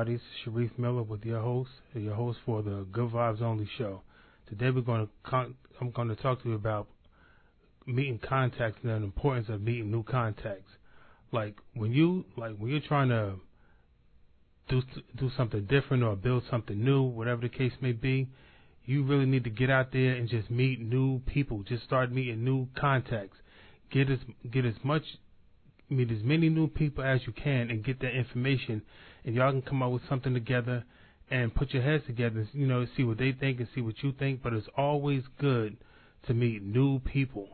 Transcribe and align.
everybody. 0.00 0.14
It's 0.14 0.44
Sharif 0.44 0.70
Miller 0.78 1.02
with 1.02 1.26
your 1.26 1.40
host, 1.42 1.68
your 1.92 2.14
host 2.14 2.38
for 2.46 2.62
the 2.62 2.86
Good 2.90 3.10
Vibes 3.10 3.42
Only 3.42 3.68
show. 3.76 4.00
Today 4.48 4.70
we're 4.70 4.80
going 4.80 5.06
to 5.06 5.12
con- 5.28 5.54
I'm 5.78 5.90
going 5.90 6.08
to 6.08 6.16
talk 6.16 6.42
to 6.42 6.48
you 6.48 6.54
about 6.54 6.88
meeting 7.86 8.18
contacts 8.26 8.78
and 8.82 8.90
the 8.90 8.96
importance 8.96 9.50
of 9.50 9.60
meeting 9.60 9.90
new 9.90 10.02
contacts. 10.02 10.70
Like 11.32 11.58
when 11.74 11.92
you 11.92 12.24
like 12.38 12.56
when 12.56 12.70
you're 12.70 12.80
trying 12.80 13.10
to 13.10 13.34
do 14.70 14.80
do 15.18 15.30
something 15.36 15.66
different 15.66 16.02
or 16.02 16.16
build 16.16 16.44
something 16.50 16.82
new, 16.82 17.02
whatever 17.02 17.42
the 17.42 17.50
case 17.50 17.72
may 17.82 17.92
be, 17.92 18.26
you 18.86 19.04
really 19.04 19.26
need 19.26 19.44
to 19.44 19.50
get 19.50 19.68
out 19.68 19.92
there 19.92 20.14
and 20.14 20.30
just 20.30 20.50
meet 20.50 20.80
new 20.80 21.18
people. 21.26 21.62
Just 21.62 21.84
start 21.84 22.10
meeting 22.10 22.42
new 22.42 22.68
contacts. 22.74 23.36
Get 23.90 24.08
as 24.08 24.20
get 24.50 24.64
as 24.64 24.76
much 24.82 25.02
meet 25.90 26.10
as 26.10 26.22
many 26.22 26.48
new 26.48 26.68
people 26.68 27.04
as 27.04 27.20
you 27.26 27.32
can 27.32 27.68
and 27.68 27.84
get 27.84 28.00
that 28.00 28.16
information, 28.16 28.80
and 29.24 29.34
y'all 29.34 29.52
can 29.52 29.62
come 29.62 29.82
up 29.82 29.92
with 29.92 30.08
something 30.08 30.34
together 30.34 30.84
and 31.30 31.54
put 31.54 31.72
your 31.72 31.82
heads 31.82 32.04
together. 32.06 32.46
You 32.52 32.66
know, 32.66 32.86
see 32.96 33.04
what 33.04 33.18
they 33.18 33.32
think 33.32 33.60
and 33.60 33.68
see 33.74 33.80
what 33.80 34.02
you 34.02 34.12
think. 34.12 34.42
But 34.42 34.52
it's 34.52 34.66
always 34.76 35.22
good 35.38 35.76
to 36.26 36.34
meet 36.34 36.62
new 36.62 36.98
people 37.00 37.48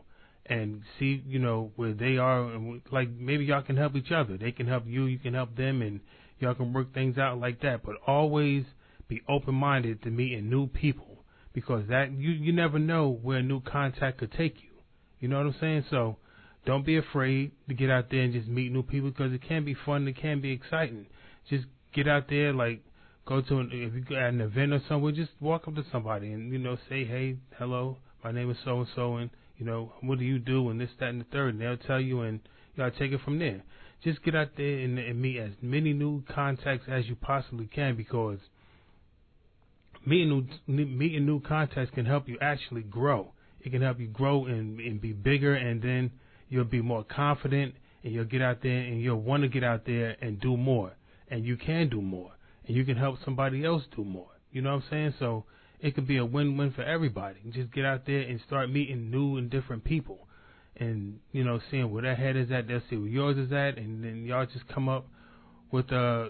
and 0.46 0.82
see, 0.98 1.22
you 1.26 1.38
know, 1.38 1.72
where 1.76 1.92
they 1.92 2.18
are, 2.18 2.52
and 2.52 2.80
like 2.92 3.10
maybe 3.10 3.44
y'all 3.44 3.62
can 3.62 3.76
help 3.76 3.96
each 3.96 4.12
other. 4.12 4.36
They 4.36 4.52
can 4.52 4.66
help 4.66 4.84
you, 4.86 5.06
you 5.06 5.18
can 5.18 5.34
help 5.34 5.56
them, 5.56 5.82
and 5.82 6.00
y'all 6.38 6.54
can 6.54 6.72
work 6.72 6.94
things 6.94 7.18
out 7.18 7.38
like 7.40 7.62
that. 7.62 7.82
But 7.82 7.96
always 8.06 8.64
be 9.08 9.22
open 9.28 9.54
minded 9.54 10.02
to 10.02 10.10
meeting 10.10 10.48
new 10.48 10.66
people 10.68 11.24
because 11.52 11.88
that 11.88 12.12
you 12.12 12.30
you 12.30 12.52
never 12.52 12.78
know 12.78 13.18
where 13.22 13.38
a 13.38 13.42
new 13.42 13.60
contact 13.60 14.18
could 14.18 14.32
take 14.32 14.56
you. 14.62 14.70
You 15.20 15.28
know 15.28 15.38
what 15.38 15.46
I'm 15.46 15.56
saying? 15.60 15.84
So 15.90 16.16
don't 16.64 16.84
be 16.84 16.96
afraid 16.96 17.52
to 17.68 17.74
get 17.74 17.90
out 17.90 18.10
there 18.10 18.20
and 18.20 18.32
just 18.32 18.48
meet 18.48 18.72
new 18.72 18.82
people 18.82 19.10
because 19.10 19.32
it 19.32 19.42
can 19.42 19.64
be 19.64 19.74
fun. 19.86 20.06
It 20.06 20.16
can 20.20 20.40
be 20.40 20.52
exciting. 20.52 21.06
Just 21.48 21.66
get 21.94 22.08
out 22.08 22.28
there, 22.28 22.52
like 22.52 22.82
go 23.26 23.40
to 23.40 23.58
an, 23.58 23.70
if 23.72 24.10
you 24.10 24.16
at 24.16 24.30
an 24.30 24.40
event 24.40 24.72
or 24.72 24.82
somewhere, 24.88 25.12
just 25.12 25.30
walk 25.40 25.66
up 25.68 25.74
to 25.74 25.84
somebody 25.90 26.32
and 26.32 26.52
you 26.52 26.58
know 26.58 26.76
say, 26.88 27.04
hey, 27.04 27.36
hello, 27.58 27.98
my 28.22 28.32
name 28.32 28.50
is 28.50 28.56
so 28.64 28.80
and 28.80 28.88
so, 28.94 29.16
and 29.16 29.30
you 29.58 29.66
know 29.66 29.92
what 30.00 30.18
do 30.18 30.24
you 30.24 30.38
do 30.38 30.68
and 30.70 30.80
this, 30.80 30.90
that, 31.00 31.08
and 31.08 31.20
the 31.20 31.26
third, 31.32 31.54
and 31.54 31.60
they'll 31.60 31.76
tell 31.76 32.00
you, 32.00 32.20
and 32.22 32.40
you 32.74 32.84
gotta 32.84 32.98
take 32.98 33.12
it 33.12 33.20
from 33.24 33.38
there. 33.38 33.62
Just 34.04 34.22
get 34.22 34.34
out 34.36 34.50
there 34.56 34.78
and, 34.78 34.98
and 34.98 35.20
meet 35.20 35.38
as 35.38 35.52
many 35.62 35.92
new 35.92 36.22
contacts 36.32 36.86
as 36.88 37.06
you 37.06 37.16
possibly 37.16 37.66
can 37.66 37.96
because 37.96 38.38
meeting 40.04 40.48
new 40.66 40.86
meeting 40.86 41.26
new 41.26 41.40
contacts 41.40 41.90
can 41.94 42.06
help 42.06 42.28
you 42.28 42.38
actually 42.40 42.82
grow. 42.82 43.32
It 43.60 43.70
can 43.70 43.82
help 43.82 43.98
you 43.98 44.06
grow 44.06 44.46
and, 44.46 44.78
and 44.78 45.00
be 45.00 45.12
bigger, 45.12 45.54
and 45.54 45.82
then 45.82 46.12
you'll 46.48 46.64
be 46.64 46.82
more 46.82 47.04
confident, 47.04 47.74
and 48.04 48.14
you'll 48.14 48.24
get 48.24 48.40
out 48.40 48.62
there 48.62 48.78
and 48.78 49.00
you'll 49.00 49.20
want 49.20 49.42
to 49.42 49.48
get 49.48 49.64
out 49.64 49.84
there 49.84 50.16
and 50.20 50.40
do 50.40 50.56
more, 50.56 50.92
and 51.28 51.44
you 51.44 51.56
can 51.56 51.88
do 51.88 52.00
more, 52.00 52.32
and 52.66 52.76
you 52.76 52.84
can 52.84 52.96
help 52.96 53.18
somebody 53.24 53.64
else 53.64 53.84
do 53.94 54.04
more. 54.04 54.30
You 54.52 54.62
know 54.62 54.74
what 54.74 54.84
I'm 54.84 54.90
saying? 54.90 55.14
So 55.18 55.44
it 55.80 55.94
could 55.94 56.06
be 56.06 56.16
a 56.16 56.24
win-win 56.24 56.72
for 56.72 56.82
everybody. 56.82 57.38
Just 57.50 57.72
get 57.72 57.84
out 57.84 58.06
there 58.06 58.20
and 58.20 58.40
start 58.46 58.70
meeting 58.70 59.10
new 59.10 59.36
and 59.36 59.50
different 59.50 59.84
people, 59.84 60.26
and 60.76 61.18
you 61.32 61.44
know, 61.44 61.60
seeing 61.70 61.90
where 61.90 62.02
their 62.02 62.16
head 62.16 62.36
is 62.36 62.50
at. 62.50 62.68
They'll 62.68 62.82
see 62.88 62.96
where 62.96 63.08
yours 63.08 63.36
is 63.38 63.52
at, 63.52 63.78
and 63.78 64.02
then 64.02 64.24
y'all 64.24 64.46
just 64.46 64.66
come 64.68 64.88
up 64.88 65.06
with 65.70 65.92
uh 65.92 66.28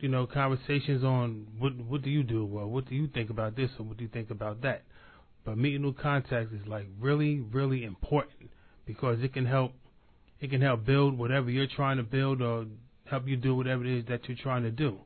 you 0.00 0.08
know, 0.08 0.26
conversations 0.26 1.02
on 1.02 1.46
what 1.58 1.76
what 1.76 2.02
do 2.02 2.10
you 2.10 2.22
do? 2.22 2.44
Well, 2.44 2.66
what 2.66 2.88
do 2.88 2.94
you 2.94 3.08
think 3.08 3.30
about 3.30 3.56
this, 3.56 3.70
or 3.78 3.84
what 3.84 3.96
do 3.96 4.04
you 4.04 4.10
think 4.10 4.30
about 4.30 4.62
that? 4.62 4.82
But 5.44 5.58
meeting 5.58 5.82
new 5.82 5.92
contacts 5.92 6.52
is 6.52 6.66
like 6.66 6.86
really, 7.00 7.40
really 7.40 7.84
important 7.84 8.50
because 8.86 9.22
it 9.22 9.32
can 9.32 9.46
help 9.46 9.72
it 10.40 10.50
can 10.50 10.60
help 10.60 10.84
build 10.84 11.18
whatever 11.18 11.50
you're 11.50 11.66
trying 11.66 11.96
to 11.96 12.02
build 12.04 12.40
or 12.42 12.66
help 13.08 13.26
you 13.26 13.36
do 13.36 13.54
whatever 13.54 13.84
it 13.84 13.98
is 13.98 14.04
that 14.06 14.28
you're 14.28 14.36
trying 14.36 14.62
to 14.62 14.70
do. 14.70 14.98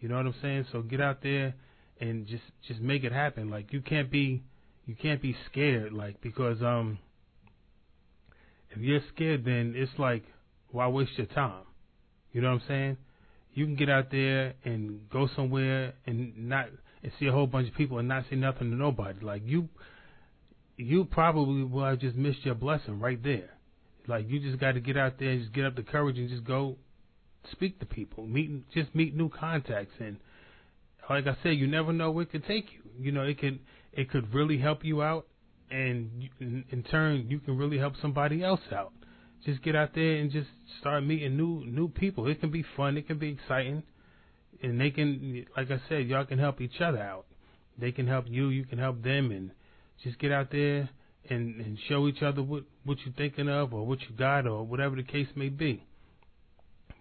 You 0.00 0.08
know 0.08 0.16
what 0.16 0.26
I'm 0.26 0.34
saying? 0.42 0.66
So 0.72 0.82
get 0.82 1.00
out 1.00 1.22
there 1.22 1.54
and 2.00 2.26
just 2.26 2.44
just 2.66 2.80
make 2.80 3.04
it 3.04 3.12
happen. 3.12 3.50
Like 3.50 3.72
you 3.72 3.80
can't 3.80 4.10
be 4.10 4.42
you 4.84 4.94
can't 4.94 5.22
be 5.22 5.34
scared 5.50 5.92
like 5.92 6.20
because 6.20 6.62
um 6.62 6.98
if 8.70 8.78
you're 8.78 9.00
scared 9.14 9.44
then 9.44 9.74
it's 9.76 9.98
like 9.98 10.24
why 10.70 10.88
waste 10.88 11.12
your 11.16 11.26
time? 11.26 11.64
You 12.32 12.42
know 12.42 12.48
what 12.48 12.62
I'm 12.62 12.68
saying? 12.68 12.96
you 13.56 13.64
can 13.64 13.74
get 13.74 13.88
out 13.88 14.10
there 14.10 14.54
and 14.64 15.08
go 15.08 15.28
somewhere 15.34 15.94
and 16.06 16.48
not 16.48 16.66
and 17.02 17.10
see 17.18 17.26
a 17.26 17.32
whole 17.32 17.46
bunch 17.46 17.68
of 17.68 17.74
people 17.74 17.98
and 17.98 18.06
not 18.06 18.24
say 18.28 18.36
nothing 18.36 18.70
to 18.70 18.76
nobody. 18.76 19.18
Like 19.24 19.42
you, 19.46 19.70
you 20.76 21.06
probably 21.06 21.64
will 21.64 21.84
have 21.84 21.98
just 21.98 22.16
missed 22.16 22.44
your 22.44 22.54
blessing 22.54 23.00
right 23.00 23.20
there. 23.22 23.48
Like 24.06 24.28
you 24.28 24.40
just 24.40 24.60
got 24.60 24.72
to 24.72 24.80
get 24.80 24.98
out 24.98 25.18
there 25.18 25.30
and 25.30 25.40
just 25.40 25.54
get 25.54 25.64
up 25.64 25.74
the 25.74 25.82
courage 25.82 26.18
and 26.18 26.28
just 26.28 26.44
go 26.44 26.76
speak 27.52 27.78
to 27.80 27.86
people, 27.86 28.26
meet 28.26 28.70
just 28.72 28.94
meet 28.94 29.14
new 29.14 29.28
contacts 29.28 29.94
and 30.00 30.16
like 31.08 31.28
I 31.28 31.36
said, 31.42 31.50
you 31.50 31.68
never 31.68 31.92
know 31.92 32.10
where 32.10 32.24
it 32.24 32.32
could 32.32 32.44
take 32.46 32.72
you. 32.72 32.80
You 32.98 33.12
know, 33.12 33.22
it 33.22 33.38
could 33.38 33.60
it 33.92 34.10
could 34.10 34.34
really 34.34 34.58
help 34.58 34.84
you 34.84 35.02
out, 35.02 35.26
and 35.70 36.28
in, 36.40 36.64
in 36.70 36.82
turn, 36.82 37.26
you 37.28 37.38
can 37.38 37.56
really 37.56 37.78
help 37.78 37.94
somebody 38.00 38.42
else 38.42 38.60
out 38.72 38.92
just 39.46 39.62
get 39.62 39.76
out 39.76 39.90
there 39.94 40.16
and 40.16 40.30
just 40.30 40.48
start 40.80 41.04
meeting 41.04 41.36
new 41.36 41.64
new 41.64 41.88
people. 41.88 42.26
It 42.26 42.40
can 42.40 42.50
be 42.50 42.64
fun. 42.76 42.96
It 42.96 43.06
can 43.06 43.18
be 43.18 43.28
exciting, 43.28 43.84
and 44.62 44.80
they 44.80 44.90
can, 44.90 45.46
like 45.56 45.70
I 45.70 45.80
said, 45.88 46.06
y'all 46.08 46.24
can 46.24 46.38
help 46.38 46.60
each 46.60 46.80
other 46.80 46.98
out. 46.98 47.26
They 47.78 47.92
can 47.92 48.06
help 48.06 48.26
you. 48.28 48.48
You 48.48 48.64
can 48.64 48.78
help 48.78 49.02
them, 49.02 49.30
and 49.30 49.52
just 50.02 50.18
get 50.18 50.32
out 50.32 50.50
there 50.50 50.88
and 51.30 51.60
and 51.60 51.78
show 51.88 52.08
each 52.08 52.22
other 52.22 52.42
what 52.42 52.64
what 52.84 52.98
you're 53.04 53.14
thinking 53.14 53.48
of 53.48 53.72
or 53.72 53.86
what 53.86 54.00
you 54.02 54.16
got 54.16 54.46
or 54.46 54.64
whatever 54.64 54.96
the 54.96 55.04
case 55.04 55.28
may 55.36 55.48
be. 55.48 55.84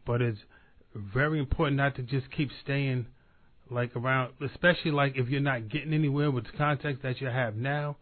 But 0.06 0.22
it's 0.22 0.40
very 0.94 1.40
important 1.40 1.78
not 1.78 1.96
to 1.96 2.04
just 2.04 2.32
keep 2.32 2.50
staying 2.64 3.08
like 3.70 3.96
around, 3.96 4.34
especially 4.42 4.92
like 4.92 5.18
if 5.18 5.28
you're 5.30 5.42
not 5.42 5.70
getting 5.70 5.94
anywhere 5.94 6.32
with 6.32 6.46
the 6.46 6.58
contacts 6.58 7.02
that 7.04 7.20
you 7.20 7.28
have 7.28 7.56
now. 7.56 7.98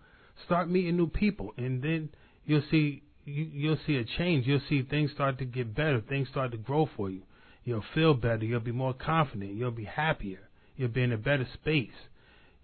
Start 0.46 0.70
meeting 0.70 0.98
new 0.98 1.08
people, 1.08 1.54
and 1.58 1.82
then 1.82 2.10
you'll 2.46 2.64
see 2.72 3.04
you, 3.26 3.48
you'll 3.54 3.80
see 3.86 3.96
a 3.98 4.04
change. 4.04 4.46
You'll 4.46 4.62
see 4.68 4.82
things 4.82 5.12
start 5.12 5.38
to 5.40 5.46
get 5.46 5.76
better. 5.76 6.02
Things 6.02 6.28
start 6.30 6.52
to 6.52 6.58
grow 6.58 6.90
for 6.98 7.10
you. 7.10 7.22
You'll 7.64 7.84
feel 7.94 8.14
better. 8.14 8.44
You'll 8.44 8.60
be 8.60 8.72
more 8.72 8.94
confident. 8.94 9.56
You'll 9.56 9.72
be 9.72 9.86
happier. 9.86 10.50
You'll 10.76 10.90
be 10.90 11.04
in 11.04 11.14
a 11.14 11.18
better 11.18 11.48
space. 11.54 11.92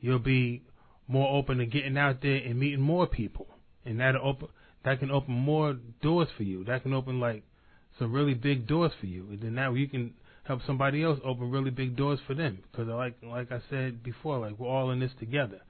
You'll 0.01 0.19
be 0.19 0.63
more 1.07 1.38
open 1.38 1.59
to 1.59 1.66
getting 1.66 1.97
out 1.97 2.22
there 2.22 2.35
and 2.35 2.59
meeting 2.59 2.81
more 2.81 3.07
people, 3.07 3.47
and 3.85 3.99
that 3.99 4.16
open 4.16 4.49
that 4.83 4.99
can 4.99 5.11
open 5.11 5.33
more 5.33 5.78
doors 6.01 6.28
for 6.35 6.44
you. 6.44 6.63
That 6.66 6.83
can 6.83 6.94
open 6.94 7.19
like 7.19 7.44
some 7.99 8.11
really 8.11 8.33
big 8.33 8.67
doors 8.67 8.91
for 8.99 9.05
you, 9.05 9.27
and 9.29 9.41
then 9.41 9.55
now 9.55 9.73
you 9.73 9.87
can 9.87 10.13
help 10.43 10.61
somebody 10.65 11.03
else 11.03 11.19
open 11.23 11.51
really 11.51 11.69
big 11.69 11.95
doors 11.95 12.19
for 12.25 12.33
them. 12.33 12.59
Because 12.71 12.87
like 12.87 13.15
like 13.23 13.51
I 13.51 13.61
said 13.69 14.03
before, 14.03 14.39
like 14.39 14.57
we're 14.57 14.67
all 14.67 14.91
in 14.91 14.99
this 14.99 15.11
together. 15.19 15.61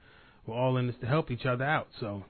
We're 0.46 0.56
all 0.56 0.76
in 0.78 0.86
this 0.86 0.96
to 1.00 1.06
help 1.06 1.30
each 1.30 1.44
other 1.44 1.64
out. 1.64 1.88
So 2.00 2.24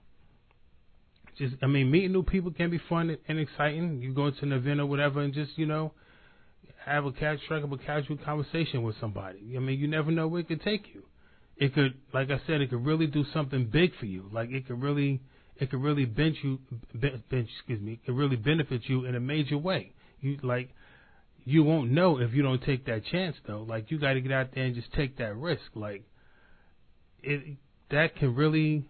just 1.38 1.54
I 1.62 1.66
mean, 1.66 1.90
meeting 1.90 2.12
new 2.12 2.22
people 2.22 2.50
can 2.50 2.70
be 2.70 2.80
fun 2.88 3.16
and 3.28 3.38
exciting. 3.38 4.02
You 4.02 4.12
go 4.12 4.30
to 4.30 4.42
an 4.42 4.52
event 4.52 4.80
or 4.80 4.86
whatever, 4.86 5.20
and 5.20 5.32
just 5.32 5.56
you 5.56 5.66
know 5.66 5.92
have 6.84 7.04
a 7.04 7.12
catch 7.12 7.40
strike 7.44 7.62
up 7.62 7.72
a 7.72 7.78
casual 7.78 8.16
conversation 8.16 8.82
with 8.82 8.96
somebody. 9.00 9.54
I 9.56 9.60
mean, 9.60 9.78
you 9.78 9.86
never 9.86 10.10
know 10.10 10.26
where 10.26 10.40
it 10.40 10.48
could 10.48 10.62
take 10.62 10.86
you. 10.94 11.04
It 11.56 11.74
could, 11.74 11.94
like 12.14 12.30
I 12.30 12.40
said, 12.46 12.62
it 12.62 12.70
could 12.70 12.86
really 12.86 13.06
do 13.06 13.24
something 13.34 13.66
big 13.66 13.94
for 13.96 14.06
you. 14.06 14.30
Like 14.32 14.50
it 14.50 14.66
could 14.66 14.82
really, 14.82 15.20
it 15.60 15.71
could 15.71 15.82
really 15.82 16.06
bench 16.06 16.38
you, 16.43 16.59
bench, 16.94 17.21
excuse 17.31 17.81
me, 17.81 18.00
could 18.04 18.16
really 18.16 18.37
benefit 18.37 18.82
you 18.87 19.04
in 19.04 19.15
a 19.15 19.21
major 19.21 19.59
way. 19.59 19.93
You 20.21 20.38
like, 20.43 20.71
you 21.44 21.62
won't 21.62 21.91
know 21.91 22.19
if 22.19 22.32
you 22.32 22.43
don't 22.43 22.62
take 22.65 22.87
that 22.87 23.04
chance 23.12 23.37
though. 23.47 23.65
Like 23.69 23.91
you 23.91 23.98
got 23.98 24.15
to 24.15 24.22
get 24.22 24.32
out 24.32 24.48
there 24.54 24.65
and 24.65 24.75
just 24.75 24.93
take 24.94 25.19
that 25.19 25.36
risk. 25.36 25.62
Like 25.74 26.03
it, 27.22 27.59
that 27.91 28.16
can 28.16 28.34
really, 28.34 28.84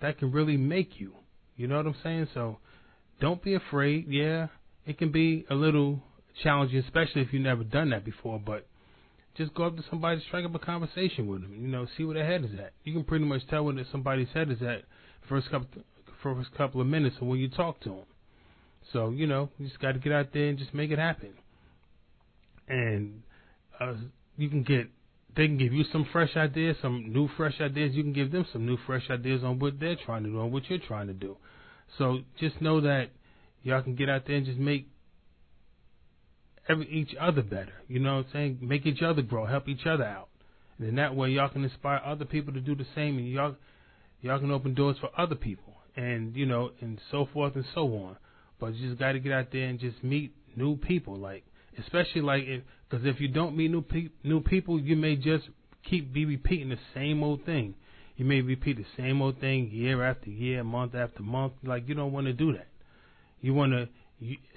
that 0.00 0.18
can 0.18 0.32
really 0.32 0.56
make 0.56 0.98
you. 0.98 1.12
You 1.56 1.66
know 1.66 1.76
what 1.76 1.86
I'm 1.86 1.96
saying? 2.02 2.28
So 2.32 2.58
don't 3.20 3.42
be 3.42 3.54
afraid. 3.54 4.06
Yeah, 4.08 4.46
it 4.86 4.96
can 4.96 5.12
be 5.12 5.44
a 5.50 5.54
little 5.54 6.00
challenging, 6.42 6.78
especially 6.78 7.20
if 7.20 7.32
you've 7.32 7.42
never 7.42 7.64
done 7.64 7.90
that 7.90 8.04
before. 8.04 8.40
But 8.44 8.66
just 9.36 9.52
go 9.52 9.64
up 9.64 9.76
to 9.76 9.84
somebody, 9.90 10.22
strike 10.26 10.46
up 10.46 10.54
a 10.54 10.58
conversation 10.58 11.26
with 11.26 11.42
them. 11.42 11.54
You 11.54 11.68
know, 11.68 11.86
see 11.98 12.04
where 12.04 12.14
their 12.14 12.26
head 12.26 12.44
is 12.44 12.58
at. 12.58 12.72
You 12.84 12.94
can 12.94 13.04
pretty 13.04 13.26
much 13.26 13.42
tell 13.50 13.64
where 13.64 13.74
somebody's 13.92 14.28
head 14.32 14.50
is 14.50 14.62
at 14.62 14.84
first 15.28 15.50
couple 15.50 15.82
first 16.22 16.54
couple 16.56 16.80
of 16.80 16.86
minutes 16.86 17.16
when 17.20 17.38
you 17.38 17.48
talk 17.48 17.80
to 17.80 17.90
them. 17.90 18.04
So 18.92 19.10
you 19.10 19.26
know, 19.26 19.50
you 19.58 19.68
just 19.68 19.80
got 19.80 19.92
to 19.92 19.98
get 19.98 20.12
out 20.12 20.28
there 20.32 20.48
and 20.48 20.58
just 20.58 20.74
make 20.74 20.90
it 20.90 20.98
happen. 20.98 21.34
And 22.68 23.22
uh, 23.80 23.94
you 24.36 24.48
can 24.48 24.62
get 24.62 24.88
they 25.36 25.46
can 25.46 25.58
give 25.58 25.72
you 25.72 25.84
some 25.92 26.06
fresh 26.12 26.36
ideas, 26.36 26.76
some 26.82 27.12
new 27.12 27.28
fresh 27.36 27.60
ideas. 27.60 27.94
You 27.94 28.02
can 28.02 28.12
give 28.12 28.32
them 28.32 28.46
some 28.52 28.66
new 28.66 28.78
fresh 28.86 29.04
ideas 29.10 29.44
on 29.44 29.58
what 29.58 29.78
they're 29.78 29.96
trying 30.04 30.24
to 30.24 30.30
do, 30.30 30.40
on 30.40 30.52
what 30.52 30.68
you're 30.68 30.78
trying 30.78 31.06
to 31.08 31.12
do. 31.12 31.36
So 31.96 32.20
just 32.40 32.60
know 32.60 32.80
that 32.80 33.10
y'all 33.62 33.82
can 33.82 33.94
get 33.94 34.08
out 34.08 34.26
there 34.26 34.36
and 34.36 34.46
just 34.46 34.58
make 34.58 34.88
every 36.68 36.88
each 36.88 37.14
other 37.20 37.42
better. 37.42 37.72
You 37.88 38.00
know 38.00 38.16
what 38.16 38.26
I'm 38.26 38.32
saying? 38.32 38.58
Make 38.62 38.86
each 38.86 39.02
other 39.02 39.22
grow, 39.22 39.46
help 39.46 39.68
each 39.68 39.86
other 39.86 40.04
out. 40.04 40.28
And 40.78 40.88
then 40.88 40.94
that 40.96 41.14
way 41.14 41.30
y'all 41.30 41.48
can 41.48 41.64
inspire 41.64 42.00
other 42.04 42.24
people 42.24 42.52
to 42.54 42.60
do 42.60 42.74
the 42.74 42.86
same 42.94 43.18
and 43.18 43.28
y'all 43.28 43.56
y'all 44.20 44.38
can 44.38 44.50
open 44.50 44.74
doors 44.74 44.96
for 45.00 45.10
other 45.16 45.34
people 45.34 45.67
and 45.98 46.36
you 46.36 46.46
know, 46.46 46.70
and 46.80 47.00
so 47.10 47.28
forth 47.32 47.56
and 47.56 47.64
so 47.74 47.82
on. 47.82 48.16
But 48.60 48.74
you 48.74 48.88
just 48.88 49.00
gotta 49.00 49.18
get 49.18 49.32
out 49.32 49.48
there 49.52 49.66
and 49.66 49.78
just 49.78 50.02
meet 50.02 50.32
new 50.56 50.76
people. 50.76 51.16
Like 51.16 51.44
especially 51.78 52.22
like 52.22 52.44
because 52.88 53.04
if 53.04 53.20
you 53.20 53.28
don't 53.28 53.56
meet 53.56 53.70
new 53.70 53.82
pe- 53.82 54.10
new 54.22 54.40
people, 54.40 54.80
you 54.80 54.96
may 54.96 55.16
just 55.16 55.44
keep 55.84 56.12
be 56.12 56.24
repeating 56.24 56.68
the 56.68 56.78
same 56.94 57.22
old 57.22 57.44
thing. 57.44 57.74
You 58.16 58.24
may 58.24 58.40
repeat 58.40 58.76
the 58.76 58.86
same 58.96 59.20
old 59.20 59.40
thing 59.40 59.70
year 59.72 60.04
after 60.04 60.30
year, 60.30 60.62
month 60.64 60.94
after 60.94 61.22
month. 61.22 61.54
Like 61.64 61.88
you 61.88 61.94
don't 61.94 62.12
want 62.12 62.26
to 62.26 62.32
do 62.32 62.52
that. 62.52 62.68
You 63.40 63.54
want 63.54 63.72
to, 63.72 63.88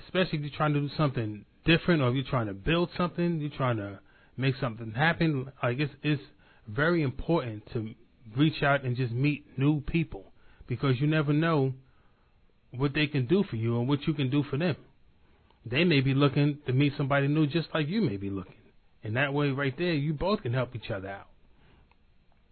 especially 0.05 0.39
if 0.39 0.41
you're 0.41 0.57
trying 0.57 0.73
to 0.73 0.79
do 0.79 0.89
something 0.95 1.45
different, 1.65 2.01
or 2.01 2.09
if 2.09 2.15
you're 2.15 2.23
trying 2.23 2.47
to 2.47 2.53
build 2.53 2.89
something, 2.97 3.39
you're 3.39 3.49
trying 3.49 3.77
to 3.77 3.99
make 4.37 4.55
something 4.61 4.91
happen. 4.91 5.51
Like 5.61 5.79
it's 5.79 5.93
it's 6.03 6.21
very 6.67 7.01
important 7.01 7.63
to 7.73 7.93
reach 8.37 8.61
out 8.61 8.83
and 8.83 8.95
just 8.95 9.11
meet 9.11 9.45
new 9.57 9.81
people 9.81 10.30
because 10.71 11.01
you 11.01 11.05
never 11.05 11.33
know 11.33 11.73
what 12.77 12.93
they 12.93 13.05
can 13.05 13.25
do 13.25 13.43
for 13.43 13.57
you 13.57 13.77
and 13.77 13.89
what 13.89 14.07
you 14.07 14.13
can 14.13 14.29
do 14.29 14.41
for 14.41 14.55
them. 14.55 14.77
They 15.65 15.83
may 15.83 15.99
be 15.99 16.13
looking 16.13 16.59
to 16.65 16.71
meet 16.71 16.93
somebody 16.95 17.27
new 17.27 17.45
just 17.45 17.67
like 17.73 17.89
you 17.89 18.01
may 18.01 18.15
be 18.15 18.29
looking. 18.29 18.55
And 19.03 19.17
that 19.17 19.33
way, 19.33 19.49
right 19.49 19.77
there, 19.77 19.91
you 19.91 20.13
both 20.13 20.43
can 20.43 20.53
help 20.53 20.73
each 20.73 20.89
other 20.89 21.09
out. 21.09 21.27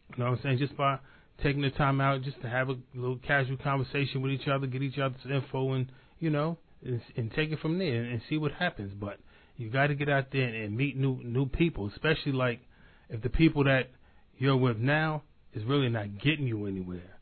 You 0.10 0.22
know 0.22 0.32
what 0.32 0.40
I'm 0.40 0.44
saying? 0.44 0.58
Just 0.58 0.76
by 0.76 1.00
taking 1.42 1.62
the 1.62 1.70
time 1.70 2.02
out 2.02 2.24
just 2.24 2.42
to 2.42 2.50
have 2.50 2.68
a 2.68 2.76
little 2.94 3.20
casual 3.26 3.56
conversation 3.56 4.22
with 4.22 4.34
each 4.34 4.50
other, 4.50 4.68
get 4.68 4.82
each 4.82 5.00
other's 5.00 5.22
info, 5.24 5.72
and, 5.72 5.90
you 6.20 6.30
know, 6.30 6.58
and, 6.84 7.00
and 7.16 7.32
take 7.32 7.52
it 7.52 7.60
from 7.62 7.80
there 7.80 8.04
and, 8.04 8.12
and 8.12 8.22
see 8.28 8.38
what 8.38 8.52
happens. 8.52 8.92
But 9.00 9.18
you 9.56 9.70
got 9.70 9.88
to 9.88 9.96
get 9.96 10.10
out 10.10 10.26
there 10.34 10.44
and, 10.44 10.56
and 10.58 10.76
meet 10.76 10.98
new 10.98 11.22
new 11.24 11.46
people, 11.46 11.90
especially 11.96 12.34
like 12.34 12.60
if 13.10 13.22
the 13.22 13.30
people 13.30 13.64
that 13.64 13.84
you're 14.38 14.58
with 14.58 14.78
now 14.78 15.24
is 15.54 15.64
really 15.64 15.88
not 15.88 16.20
getting 16.20 16.48
you 16.48 16.66
anywhere. 16.66 17.19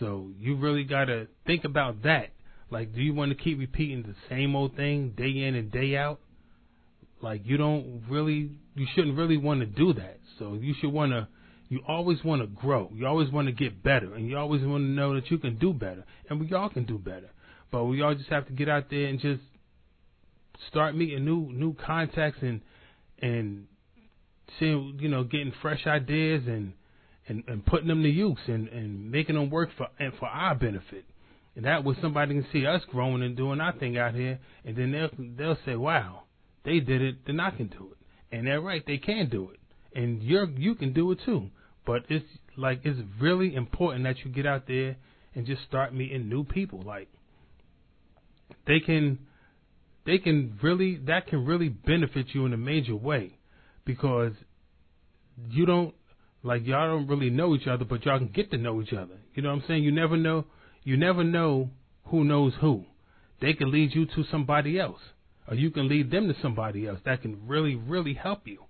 So 0.00 0.30
you 0.38 0.56
really 0.56 0.84
got 0.84 1.06
to 1.06 1.26
think 1.46 1.64
about 1.64 2.02
that 2.02 2.30
like, 2.70 2.94
do 2.94 3.00
you 3.00 3.14
want 3.14 3.30
to 3.30 3.36
keep 3.36 3.58
repeating 3.58 4.02
the 4.02 4.14
same 4.28 4.56
old 4.56 4.74
thing 4.76 5.14
day 5.16 5.44
in 5.44 5.54
and 5.54 5.70
day 5.70 5.96
out? 5.96 6.20
Like, 7.20 7.42
you 7.44 7.56
don't 7.56 8.02
really, 8.08 8.50
you 8.74 8.86
shouldn't 8.94 9.16
really 9.16 9.36
want 9.36 9.60
to 9.60 9.66
do 9.66 9.92
that. 9.94 10.18
So 10.38 10.54
you 10.54 10.74
should 10.80 10.92
want 10.92 11.12
to, 11.12 11.28
you 11.68 11.80
always 11.86 12.22
want 12.24 12.42
to 12.42 12.46
grow. 12.46 12.90
You 12.92 13.06
always 13.06 13.30
want 13.30 13.46
to 13.46 13.52
get 13.52 13.82
better, 13.82 14.14
and 14.14 14.28
you 14.28 14.36
always 14.36 14.62
want 14.62 14.82
to 14.82 14.88
know 14.88 15.14
that 15.14 15.30
you 15.30 15.38
can 15.38 15.58
do 15.58 15.72
better, 15.72 16.04
and 16.28 16.40
we 16.40 16.52
all 16.52 16.68
can 16.68 16.84
do 16.84 16.98
better. 16.98 17.30
But 17.70 17.84
we 17.84 18.02
all 18.02 18.14
just 18.14 18.28
have 18.28 18.46
to 18.46 18.52
get 18.52 18.68
out 18.68 18.90
there 18.90 19.06
and 19.06 19.18
just 19.18 19.40
start 20.68 20.96
meeting 20.96 21.24
new 21.24 21.52
new 21.52 21.74
contacts 21.74 22.38
and 22.40 22.60
and 23.20 23.66
seeing, 24.58 24.98
you 25.00 25.08
know, 25.08 25.24
getting 25.24 25.52
fresh 25.60 25.86
ideas 25.86 26.44
and 26.46 26.72
and, 27.28 27.42
and 27.46 27.64
putting 27.64 27.88
them 27.88 28.02
to 28.02 28.08
use 28.08 28.38
and, 28.46 28.68
and 28.68 29.10
making 29.10 29.34
them 29.34 29.50
work 29.50 29.70
for 29.76 29.88
and 29.98 30.12
for 30.18 30.26
our 30.26 30.54
benefit. 30.54 31.04
And 31.54 31.64
that 31.64 31.84
way 31.84 31.96
somebody 32.00 32.34
can 32.34 32.46
see 32.52 32.66
us 32.66 32.82
growing 32.90 33.22
and 33.22 33.36
doing 33.36 33.60
our 33.60 33.72
thing 33.72 33.96
out 33.96 34.14
here, 34.14 34.38
and 34.64 34.76
then 34.76 34.92
they'll 34.92 35.10
they'll 35.36 35.58
say, 35.64 35.74
"Wow, 35.74 36.24
they 36.64 36.80
did 36.80 37.00
it, 37.00 37.26
then 37.26 37.40
I 37.40 37.50
can 37.50 37.68
do 37.68 37.92
it." 37.92 38.36
And 38.36 38.46
they're 38.46 38.60
right, 38.60 38.82
they 38.86 38.98
can 38.98 39.28
do 39.30 39.50
it, 39.50 39.60
and 39.98 40.22
you're 40.22 40.48
you 40.50 40.74
can 40.74 40.92
do 40.92 41.10
it 41.12 41.20
too. 41.24 41.48
But 41.86 42.02
it's 42.08 42.26
like 42.56 42.80
it's 42.84 43.00
really 43.20 43.54
important 43.54 44.04
that 44.04 44.24
you 44.24 44.30
get 44.30 44.46
out 44.46 44.66
there 44.66 44.96
and 45.34 45.46
just 45.46 45.62
start 45.62 45.94
meeting 45.94 46.28
new 46.28 46.44
people. 46.44 46.82
Like 46.82 47.08
they 48.66 48.80
can 48.80 49.18
they 50.04 50.18
can 50.18 50.58
really 50.62 50.96
that 51.06 51.26
can 51.26 51.46
really 51.46 51.68
benefit 51.68 52.26
you 52.34 52.44
in 52.44 52.52
a 52.52 52.58
major 52.58 52.96
way 52.96 53.38
because 53.84 54.32
you 55.48 55.64
don't 55.64 55.94
like 56.46 56.64
y'all 56.64 56.88
don't 56.88 57.08
really 57.08 57.30
know 57.30 57.54
each 57.54 57.66
other, 57.66 57.84
but 57.84 58.04
y'all 58.04 58.18
can 58.18 58.28
get 58.28 58.50
to 58.52 58.56
know 58.56 58.80
each 58.80 58.92
other. 58.92 59.16
You 59.34 59.42
know 59.42 59.50
what 59.50 59.62
I'm 59.62 59.68
saying? 59.68 59.82
You 59.82 59.92
never 59.92 60.16
know 60.16 60.44
you 60.84 60.96
never 60.96 61.24
know 61.24 61.70
who 62.04 62.22
knows 62.22 62.52
who. 62.60 62.84
They 63.40 63.54
can 63.54 63.72
lead 63.72 63.92
you 63.92 64.06
to 64.06 64.24
somebody 64.30 64.78
else, 64.78 65.00
or 65.48 65.56
you 65.56 65.70
can 65.70 65.88
lead 65.88 66.12
them 66.12 66.28
to 66.28 66.34
somebody 66.40 66.86
else 66.86 67.00
that 67.04 67.22
can 67.22 67.48
really, 67.48 67.74
really 67.74 68.14
help 68.14 68.46
you, 68.46 68.60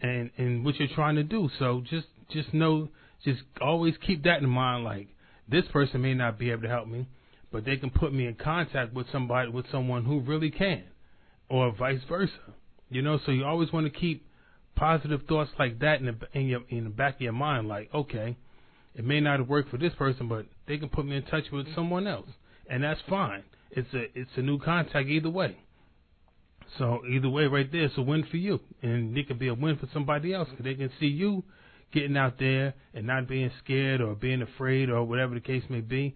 and 0.00 0.30
and 0.38 0.64
what 0.64 0.76
you're 0.76 0.94
trying 0.94 1.16
to 1.16 1.24
do. 1.24 1.50
So 1.58 1.82
just 1.90 2.06
just 2.30 2.54
know, 2.54 2.88
just 3.24 3.42
always 3.60 3.94
keep 4.06 4.22
that 4.22 4.40
in 4.40 4.48
mind. 4.48 4.84
Like 4.84 5.08
this 5.48 5.64
person 5.72 6.00
may 6.00 6.14
not 6.14 6.38
be 6.38 6.52
able 6.52 6.62
to 6.62 6.68
help 6.68 6.86
me, 6.86 7.08
but 7.50 7.64
they 7.64 7.76
can 7.76 7.90
put 7.90 8.14
me 8.14 8.28
in 8.28 8.36
contact 8.36 8.94
with 8.94 9.06
somebody 9.10 9.50
with 9.50 9.66
someone 9.72 10.04
who 10.04 10.20
really 10.20 10.52
can, 10.52 10.84
or 11.48 11.74
vice 11.76 12.00
versa. 12.08 12.54
You 12.88 13.02
know, 13.02 13.18
so 13.26 13.32
you 13.32 13.44
always 13.44 13.72
want 13.72 13.92
to 13.92 13.98
keep 13.98 14.27
positive 14.78 15.22
thoughts 15.28 15.50
like 15.58 15.80
that 15.80 16.00
in 16.00 16.06
the 16.06 16.38
in 16.38 16.46
your 16.46 16.60
in 16.68 16.84
the 16.84 16.90
back 16.90 17.16
of 17.16 17.20
your 17.20 17.32
mind. 17.32 17.68
Like, 17.68 17.90
okay, 17.92 18.36
it 18.94 19.04
may 19.04 19.20
not 19.20 19.40
have 19.40 19.48
worked 19.48 19.70
for 19.70 19.76
this 19.76 19.92
person, 19.94 20.28
but 20.28 20.46
they 20.66 20.78
can 20.78 20.88
put 20.88 21.06
me 21.06 21.16
in 21.16 21.22
touch 21.24 21.44
with 21.52 21.66
someone 21.74 22.06
else, 22.06 22.28
and 22.70 22.82
that's 22.82 23.00
fine. 23.08 23.42
It's 23.70 23.92
a 23.92 24.06
it's 24.18 24.30
a 24.36 24.42
new 24.42 24.58
contact 24.58 25.08
either 25.08 25.30
way. 25.30 25.56
So 26.78 27.00
either 27.10 27.28
way, 27.28 27.46
right 27.46 27.70
there, 27.70 27.84
it's 27.84 27.96
a 27.96 28.02
win 28.02 28.24
for 28.30 28.36
you, 28.36 28.60
and 28.82 29.16
it 29.16 29.26
could 29.26 29.38
be 29.38 29.48
a 29.48 29.54
win 29.54 29.78
for 29.78 29.88
somebody 29.92 30.32
else 30.34 30.48
because 30.50 30.64
they 30.64 30.74
can 30.74 30.90
see 31.00 31.06
you 31.06 31.42
getting 31.92 32.16
out 32.16 32.38
there 32.38 32.74
and 32.94 33.06
not 33.06 33.26
being 33.26 33.50
scared 33.64 34.00
or 34.00 34.14
being 34.14 34.42
afraid 34.42 34.90
or 34.90 35.04
whatever 35.04 35.34
the 35.34 35.40
case 35.40 35.62
may 35.70 35.80
be, 35.80 36.14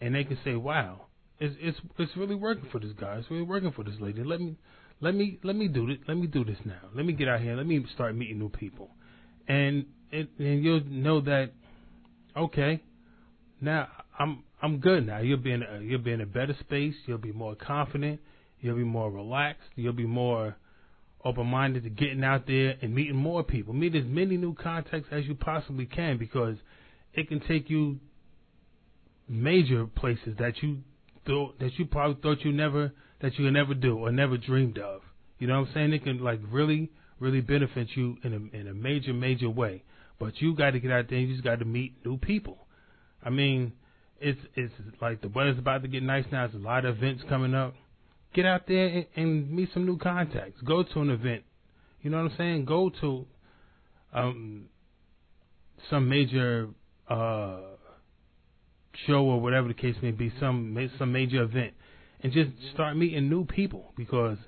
and 0.00 0.14
they 0.14 0.24
can 0.24 0.38
say, 0.44 0.54
"Wow, 0.54 1.06
it's 1.40 1.56
it's 1.60 1.78
it's 1.98 2.16
really 2.16 2.34
working 2.34 2.68
for 2.70 2.78
this 2.78 2.92
guy. 2.98 3.16
It's 3.16 3.30
really 3.30 3.42
working 3.42 3.72
for 3.72 3.82
this 3.82 3.98
lady. 3.98 4.22
Let 4.22 4.40
me 4.40 4.56
let 5.00 5.14
me 5.14 5.38
let 5.42 5.56
me 5.56 5.68
do 5.68 5.86
this 5.86 5.98
Let 6.06 6.16
me 6.16 6.26
do 6.26 6.44
this 6.44 6.58
now. 6.64 6.80
Let 6.94 7.04
me 7.04 7.12
get 7.12 7.28
out 7.28 7.40
here. 7.40 7.56
Let 7.56 7.66
me 7.66 7.84
start 7.94 8.14
meeting 8.14 8.38
new 8.38 8.48
people, 8.48 8.90
and 9.48 9.86
and 10.12 10.28
you'll 10.38 10.84
know 10.84 11.20
that 11.22 11.52
okay, 12.36 12.82
now 13.60 13.88
I'm 14.18 14.44
I'm 14.62 14.78
good 14.78 15.06
now. 15.06 15.18
You'll 15.18 15.38
be 15.38 15.52
in 15.52 15.62
a, 15.62 15.80
you'll 15.80 16.00
be 16.00 16.12
in 16.12 16.20
a 16.20 16.26
better 16.26 16.56
space. 16.60 16.94
You'll 17.06 17.18
be 17.18 17.32
more 17.32 17.54
confident. 17.54 18.20
You'll 18.60 18.76
be 18.76 18.84
more 18.84 19.10
relaxed. 19.10 19.68
You'll 19.74 19.92
be 19.92 20.06
more 20.06 20.56
open 21.24 21.46
minded 21.46 21.84
to 21.84 21.90
getting 21.90 22.22
out 22.22 22.46
there 22.46 22.74
and 22.80 22.94
meeting 22.94 23.16
more 23.16 23.42
people. 23.42 23.74
Meet 23.74 23.94
as 23.94 24.04
many 24.06 24.36
new 24.36 24.54
contacts 24.54 25.08
as 25.10 25.24
you 25.26 25.34
possibly 25.34 25.86
can 25.86 26.18
because 26.18 26.56
it 27.14 27.28
can 27.28 27.40
take 27.40 27.70
you 27.70 27.98
major 29.28 29.86
places 29.86 30.36
that 30.38 30.62
you 30.62 30.78
thought 31.26 31.58
that 31.58 31.78
you 31.78 31.86
probably 31.86 32.20
thought 32.22 32.44
you 32.44 32.52
never 32.52 32.92
that 33.24 33.38
you 33.38 33.50
never 33.50 33.72
do 33.72 33.96
or 33.96 34.12
never 34.12 34.36
dreamed 34.36 34.76
of. 34.76 35.00
You 35.38 35.46
know 35.46 35.58
what 35.60 35.68
I'm 35.68 35.74
saying? 35.74 35.92
It 35.94 36.04
can 36.04 36.22
like 36.22 36.40
really 36.50 36.90
really 37.18 37.40
benefit 37.40 37.88
you 37.94 38.18
in 38.22 38.34
a 38.34 38.56
in 38.56 38.68
a 38.68 38.74
major 38.74 39.14
major 39.14 39.48
way. 39.48 39.82
But 40.20 40.42
you 40.42 40.54
got 40.54 40.72
to 40.72 40.80
get 40.80 40.90
out 40.90 41.08
there. 41.08 41.18
and 41.18 41.28
You 41.28 41.34
just 41.34 41.42
got 41.42 41.60
to 41.60 41.64
meet 41.64 42.04
new 42.04 42.18
people. 42.18 42.58
I 43.24 43.30
mean, 43.30 43.72
it's 44.20 44.38
it's 44.54 44.74
like 45.00 45.22
the 45.22 45.28
weather's 45.28 45.58
about 45.58 45.80
to 45.82 45.88
get 45.88 46.02
nice 46.02 46.26
now. 46.30 46.46
There's 46.46 46.62
a 46.62 46.66
lot 46.66 46.84
of 46.84 46.98
events 46.98 47.24
coming 47.26 47.54
up. 47.54 47.74
Get 48.34 48.44
out 48.44 48.66
there 48.68 48.88
and, 48.88 49.06
and 49.16 49.50
meet 49.50 49.70
some 49.72 49.86
new 49.86 49.96
contacts. 49.96 50.60
Go 50.60 50.82
to 50.82 51.00
an 51.00 51.08
event. 51.08 51.44
You 52.02 52.10
know 52.10 52.22
what 52.22 52.32
I'm 52.32 52.36
saying? 52.36 52.66
Go 52.66 52.90
to 53.00 53.24
um 54.12 54.66
some 55.88 56.10
major 56.10 56.68
uh 57.08 57.56
show 59.06 59.24
or 59.24 59.40
whatever 59.40 59.68
the 59.68 59.74
case 59.74 59.96
may 60.02 60.10
be, 60.10 60.30
some 60.38 60.90
some 60.98 61.10
major 61.10 61.42
event, 61.42 61.72
and 62.24 62.32
just 62.32 62.50
start 62.72 62.96
meeting 62.96 63.28
new 63.28 63.44
people 63.44 63.92
because 63.96 64.38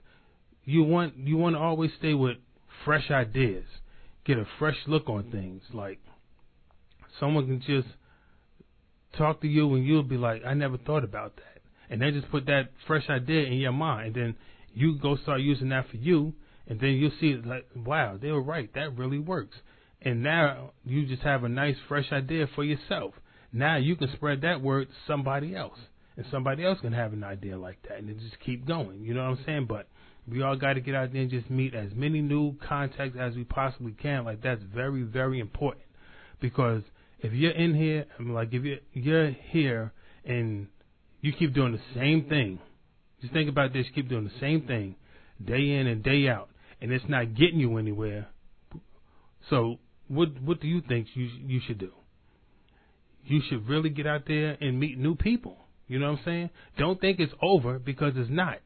you 0.64 0.82
want 0.82 1.16
you 1.16 1.36
want 1.36 1.54
to 1.54 1.60
always 1.60 1.90
stay 1.98 2.14
with 2.14 2.38
fresh 2.84 3.10
ideas, 3.10 3.64
get 4.24 4.38
a 4.38 4.46
fresh 4.58 4.78
look 4.86 5.08
on 5.08 5.30
things. 5.30 5.62
Like 5.72 6.00
someone 7.20 7.46
can 7.46 7.60
just 7.60 7.94
talk 9.16 9.42
to 9.42 9.46
you 9.46 9.74
and 9.74 9.86
you'll 9.86 10.02
be 10.02 10.16
like, 10.16 10.42
I 10.44 10.54
never 10.54 10.78
thought 10.78 11.04
about 11.04 11.36
that. 11.36 11.60
And 11.90 12.00
they 12.00 12.10
just 12.10 12.30
put 12.30 12.46
that 12.46 12.70
fresh 12.86 13.08
idea 13.10 13.44
in 13.44 13.58
your 13.58 13.72
mind. 13.72 14.16
And 14.16 14.26
then 14.26 14.36
you 14.72 14.98
go 14.98 15.16
start 15.16 15.42
using 15.42 15.68
that 15.68 15.88
for 15.90 15.98
you. 15.98 16.32
And 16.66 16.80
then 16.80 16.90
you'll 16.90 17.12
see, 17.20 17.36
like, 17.44 17.68
wow, 17.76 18.18
they 18.20 18.32
were 18.32 18.42
right. 18.42 18.72
That 18.74 18.96
really 18.96 19.20
works. 19.20 19.56
And 20.02 20.22
now 20.22 20.72
you 20.84 21.06
just 21.06 21.22
have 21.22 21.44
a 21.44 21.48
nice, 21.48 21.76
fresh 21.86 22.10
idea 22.10 22.48
for 22.54 22.64
yourself. 22.64 23.14
Now 23.52 23.76
you 23.76 23.94
can 23.94 24.10
spread 24.14 24.40
that 24.40 24.60
word 24.60 24.88
to 24.88 24.94
somebody 25.06 25.54
else. 25.54 25.78
And 26.16 26.26
somebody 26.30 26.64
else 26.64 26.80
can 26.80 26.92
have 26.92 27.12
an 27.12 27.24
idea 27.24 27.58
like 27.58 27.78
that. 27.88 27.98
And 27.98 28.18
just 28.20 28.40
keep 28.40 28.66
going. 28.66 29.04
You 29.04 29.14
know 29.14 29.22
what 29.30 29.38
I'm 29.38 29.44
saying? 29.44 29.66
But 29.66 29.88
we 30.26 30.42
all 30.42 30.56
got 30.56 30.74
to 30.74 30.80
get 30.80 30.94
out 30.94 31.12
there 31.12 31.22
and 31.22 31.30
just 31.30 31.50
meet 31.50 31.74
as 31.74 31.90
many 31.94 32.22
new 32.22 32.56
contacts 32.66 33.16
as 33.20 33.34
we 33.34 33.44
possibly 33.44 33.92
can. 33.92 34.24
Like, 34.24 34.42
that's 34.42 34.62
very, 34.74 35.02
very 35.02 35.40
important. 35.40 35.84
Because 36.40 36.82
if 37.20 37.32
you're 37.32 37.52
in 37.52 37.74
here, 37.74 38.06
I'm 38.18 38.32
like 38.34 38.52
if 38.52 38.62
you're 38.64 38.78
you're 38.92 39.30
here 39.30 39.92
and 40.24 40.68
you 41.20 41.32
keep 41.32 41.54
doing 41.54 41.72
the 41.72 41.80
same 41.94 42.28
thing, 42.28 42.58
just 43.20 43.32
think 43.32 43.48
about 43.48 43.72
this: 43.72 43.86
keep 43.94 44.08
doing 44.08 44.24
the 44.24 44.40
same 44.40 44.66
thing 44.66 44.96
day 45.44 45.72
in 45.72 45.86
and 45.86 46.02
day 46.02 46.28
out, 46.28 46.48
and 46.80 46.92
it's 46.92 47.04
not 47.08 47.34
getting 47.34 47.58
you 47.58 47.78
anywhere. 47.78 48.28
So 49.48 49.78
what 50.08 50.40
what 50.42 50.60
do 50.60 50.68
you 50.68 50.82
think 50.82 51.08
you 51.14 51.28
you 51.46 51.60
should 51.66 51.78
do? 51.78 51.92
You 53.24 53.40
should 53.48 53.68
really 53.68 53.90
get 53.90 54.06
out 54.06 54.22
there 54.26 54.56
and 54.60 54.78
meet 54.78 54.98
new 54.98 55.16
people. 55.16 55.65
You 55.88 55.98
know 55.98 56.12
what 56.12 56.18
I'm 56.18 56.24
saying? 56.24 56.50
Don't 56.78 57.00
think 57.00 57.20
it's 57.20 57.32
over 57.40 57.78
because 57.78 58.14
it's 58.16 58.30
not. 58.30 58.58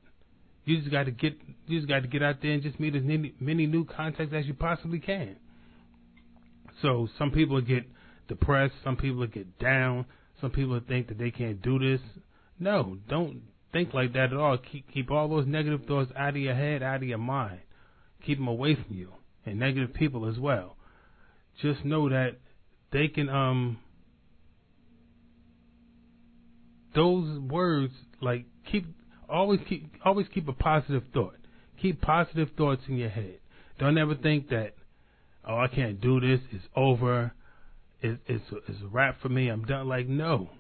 You 0.64 0.78
just 0.78 0.90
got 0.90 1.04
to 1.04 1.10
get 1.10 1.38
you 1.66 1.78
just 1.78 1.88
got 1.88 2.02
to 2.02 2.08
get 2.08 2.22
out 2.22 2.36
there 2.42 2.52
and 2.52 2.62
just 2.62 2.78
meet 2.78 2.94
as 2.94 3.02
many, 3.02 3.34
many 3.40 3.66
new 3.66 3.84
contacts 3.84 4.32
as 4.34 4.46
you 4.46 4.54
possibly 4.54 4.98
can. 4.98 5.36
So 6.82 7.08
some 7.18 7.30
people 7.30 7.60
get 7.60 7.84
depressed. 8.28 8.74
Some 8.84 8.96
people 8.96 9.26
get 9.26 9.58
down. 9.58 10.06
Some 10.40 10.50
people 10.50 10.80
think 10.86 11.08
that 11.08 11.18
they 11.18 11.30
can't 11.30 11.60
do 11.60 11.78
this. 11.78 12.00
No, 12.58 12.98
don't 13.08 13.42
think 13.72 13.92
like 13.94 14.12
that 14.14 14.32
at 14.32 14.34
all. 14.34 14.58
Keep 14.58 14.92
keep 14.92 15.10
all 15.10 15.28
those 15.28 15.46
negative 15.46 15.82
thoughts 15.86 16.10
out 16.16 16.30
of 16.30 16.36
your 16.36 16.54
head, 16.54 16.82
out 16.82 16.96
of 16.96 17.08
your 17.08 17.18
mind. 17.18 17.60
keep 18.24 18.38
them 18.38 18.48
away 18.48 18.74
from 18.74 18.96
you, 18.96 19.12
and 19.44 19.58
negative 19.58 19.94
people 19.94 20.28
as 20.28 20.38
well. 20.38 20.76
Just 21.60 21.84
know 21.84 22.08
that 22.08 22.36
they 22.92 23.08
can 23.08 23.28
um 23.28 23.78
those 26.94 27.38
words 27.38 27.92
like 28.20 28.44
keep 28.70 28.86
always 29.28 29.60
keep 29.68 29.92
always 30.04 30.26
keep 30.32 30.48
a 30.48 30.52
positive 30.52 31.04
thought. 31.12 31.36
Keep 31.80 32.02
positive 32.02 32.48
thoughts 32.56 32.82
in 32.88 32.96
your 32.96 33.08
head. 33.08 33.38
Don't 33.78 33.96
ever 33.96 34.14
think 34.14 34.50
that 34.50 34.74
oh 35.48 35.58
I 35.58 35.68
can't 35.68 36.00
do 36.00 36.20
this. 36.20 36.40
It's 36.52 36.64
over. 36.76 37.32
It, 38.02 38.18
it's 38.26 38.44
it's 38.68 38.82
a 38.82 38.88
wrap 38.88 39.20
for 39.20 39.28
me. 39.28 39.48
I'm 39.48 39.64
done. 39.64 39.88
Like 39.88 40.08
no. 40.08 40.50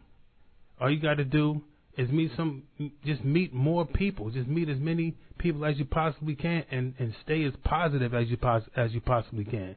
All 0.80 0.90
you 0.90 1.00
got 1.00 1.14
to 1.14 1.24
do 1.24 1.62
is 1.96 2.10
meet 2.10 2.30
some. 2.36 2.62
Just 3.04 3.24
meet 3.24 3.52
more 3.52 3.84
people. 3.84 4.30
Just 4.30 4.48
meet 4.48 4.68
as 4.68 4.78
many 4.78 5.16
people 5.38 5.64
as 5.64 5.78
you 5.78 5.84
possibly 5.84 6.34
can, 6.34 6.64
and 6.70 6.94
and 6.98 7.14
stay 7.24 7.44
as 7.44 7.52
positive 7.64 8.14
as 8.14 8.28
you 8.28 8.36
pos- 8.36 8.68
as 8.76 8.92
you 8.92 9.00
possibly 9.00 9.44
can. 9.44 9.76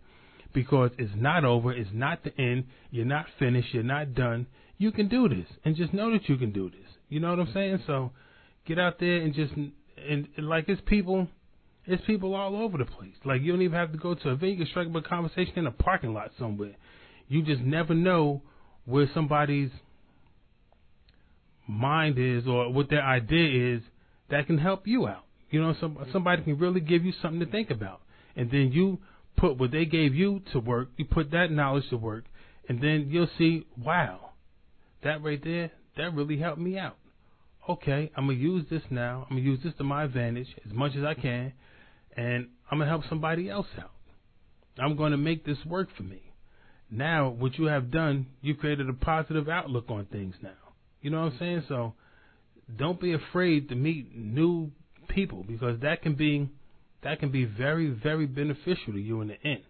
Because 0.53 0.91
it's 0.97 1.13
not 1.15 1.43
over. 1.43 1.73
It's 1.73 1.89
not 1.93 2.23
the 2.23 2.39
end. 2.39 2.65
You're 2.91 3.05
not 3.05 3.25
finished. 3.39 3.73
You're 3.73 3.83
not 3.83 4.13
done 4.13 4.47
you 4.83 4.91
can 4.91 5.07
do 5.07 5.29
this, 5.29 5.47
and 5.63 5.75
just 5.75 5.93
know 5.93 6.11
that 6.11 6.27
you 6.27 6.37
can 6.37 6.51
do 6.51 6.69
this. 6.69 6.89
You 7.09 7.19
know 7.19 7.29
what 7.29 7.39
I'm 7.39 7.53
saying? 7.53 7.83
So 7.87 8.11
get 8.67 8.79
out 8.79 8.99
there 8.99 9.17
and 9.17 9.33
just 9.33 9.53
and, 9.53 9.71
and 10.37 10.47
like 10.47 10.65
it's 10.67 10.81
people, 10.85 11.27
it's 11.85 12.03
people 12.05 12.35
all 12.35 12.55
over 12.55 12.77
the 12.77 12.85
place. 12.85 13.13
Like 13.23 13.41
you 13.41 13.51
don't 13.51 13.61
even 13.61 13.77
have 13.77 13.91
to 13.91 13.97
go 13.97 14.13
to 14.13 14.29
a 14.29 14.33
event. 14.33 14.51
You 14.51 14.57
can 14.57 14.67
strike 14.67 14.87
up 14.87 14.95
a 14.95 15.01
conversation 15.01 15.53
in 15.57 15.67
a 15.67 15.71
parking 15.71 16.13
lot 16.13 16.31
somewhere. 16.37 16.75
You 17.27 17.43
just 17.43 17.61
never 17.61 17.93
know 17.93 18.41
where 18.85 19.09
somebody's 19.13 19.71
mind 21.67 22.19
is 22.19 22.45
or 22.45 22.71
what 22.71 22.89
their 22.89 23.03
idea 23.03 23.75
is 23.75 23.81
that 24.29 24.47
can 24.47 24.57
help 24.57 24.85
you 24.85 25.07
out. 25.07 25.23
You 25.49 25.61
know, 25.61 25.75
some 25.79 25.97
somebody 26.11 26.43
can 26.43 26.57
really 26.57 26.81
give 26.81 27.05
you 27.05 27.13
something 27.21 27.39
to 27.39 27.45
think 27.45 27.69
about, 27.69 28.01
and 28.35 28.49
then 28.49 28.71
you 28.73 28.99
put 29.37 29.57
what 29.57 29.71
they 29.71 29.85
gave 29.85 30.13
you 30.15 30.41
to 30.51 30.59
work. 30.59 30.89
You 30.97 31.05
put 31.05 31.31
that 31.31 31.51
knowledge 31.51 31.89
to 31.89 31.97
work, 31.97 32.25
and 32.67 32.81
then 32.81 33.07
you'll 33.09 33.29
see, 33.37 33.65
wow, 33.77 34.31
that 35.03 35.23
right 35.23 35.43
there, 35.43 35.71
that 35.97 36.13
really 36.13 36.37
helped 36.37 36.59
me 36.59 36.77
out. 36.77 36.97
Okay, 37.69 38.11
I'm 38.15 38.27
gonna 38.27 38.37
use 38.37 38.65
this 38.69 38.81
now. 38.89 39.25
I'm 39.29 39.37
gonna 39.37 39.49
use 39.49 39.59
this 39.63 39.73
to 39.77 39.83
my 39.83 40.03
advantage 40.03 40.47
as 40.65 40.73
much 40.73 40.95
as 40.97 41.03
I 41.03 41.13
can, 41.13 41.53
and 42.15 42.47
I'm 42.69 42.77
gonna 42.77 42.89
help 42.89 43.03
somebody 43.07 43.49
else 43.49 43.67
out. 43.79 43.91
I'm 44.77 44.95
gonna 44.95 45.17
make 45.17 45.45
this 45.45 45.57
work 45.65 45.89
for 45.95 46.03
me. 46.03 46.33
Now, 46.91 47.29
what 47.29 47.57
you 47.57 47.65
have 47.65 47.89
done, 47.89 48.27
you've 48.41 48.59
created 48.59 48.89
a 48.89 48.93
positive 48.93 49.47
outlook 49.47 49.85
on 49.89 50.05
things 50.05 50.35
now. 50.41 50.51
You 51.01 51.09
know 51.09 51.21
what 51.21 51.33
I'm 51.33 51.39
saying? 51.39 51.63
So, 51.67 51.93
don't 52.75 52.99
be 52.99 53.13
afraid 53.13 53.69
to 53.69 53.75
meet 53.75 54.15
new 54.15 54.71
people 55.07 55.43
because 55.43 55.79
that 55.81 56.01
can 56.01 56.15
be 56.15 56.49
that 57.03 57.19
can 57.19 57.31
be 57.31 57.45
very 57.45 57.89
very 57.89 58.25
beneficial 58.25 58.93
to 58.93 58.99
you 58.99 59.21
in 59.21 59.29
the 59.29 59.43
end. 59.43 59.63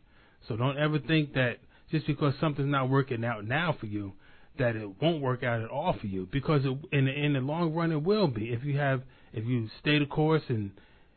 So 0.48 0.56
don't 0.58 0.78
ever 0.78 1.00
think 1.00 1.34
that 1.34 1.58
just 1.92 2.08
because 2.08 2.34
something's 2.40 2.72
not 2.72 2.90
working 2.90 3.24
out 3.24 3.46
now 3.46 3.75
for 3.80 3.86
you 3.86 4.13
that 4.58 4.75
it 4.75 5.02
won't 5.02 5.22
work 5.22 5.44
out 5.44 5.62
at 5.62 5.70
all 5.70 5.94
for 6.00 6.06
you 6.08 6.28
because 6.32 6.63
it, 6.63 6.78
in 6.92 7.06
the, 7.06 7.12
in 7.12 7.34
the 7.34 7.40
long 7.40 7.74
run 7.74 7.92
it 7.92 8.04
will 8.04 8.28
be 8.28 8.52
if 8.52 8.63
you 8.63 8.78
have 8.78 9.02
if 9.34 9.46
you 9.46 9.70
stay 9.80 9.98
the 10.00 10.06
course 10.06 10.44
and 10.50 10.72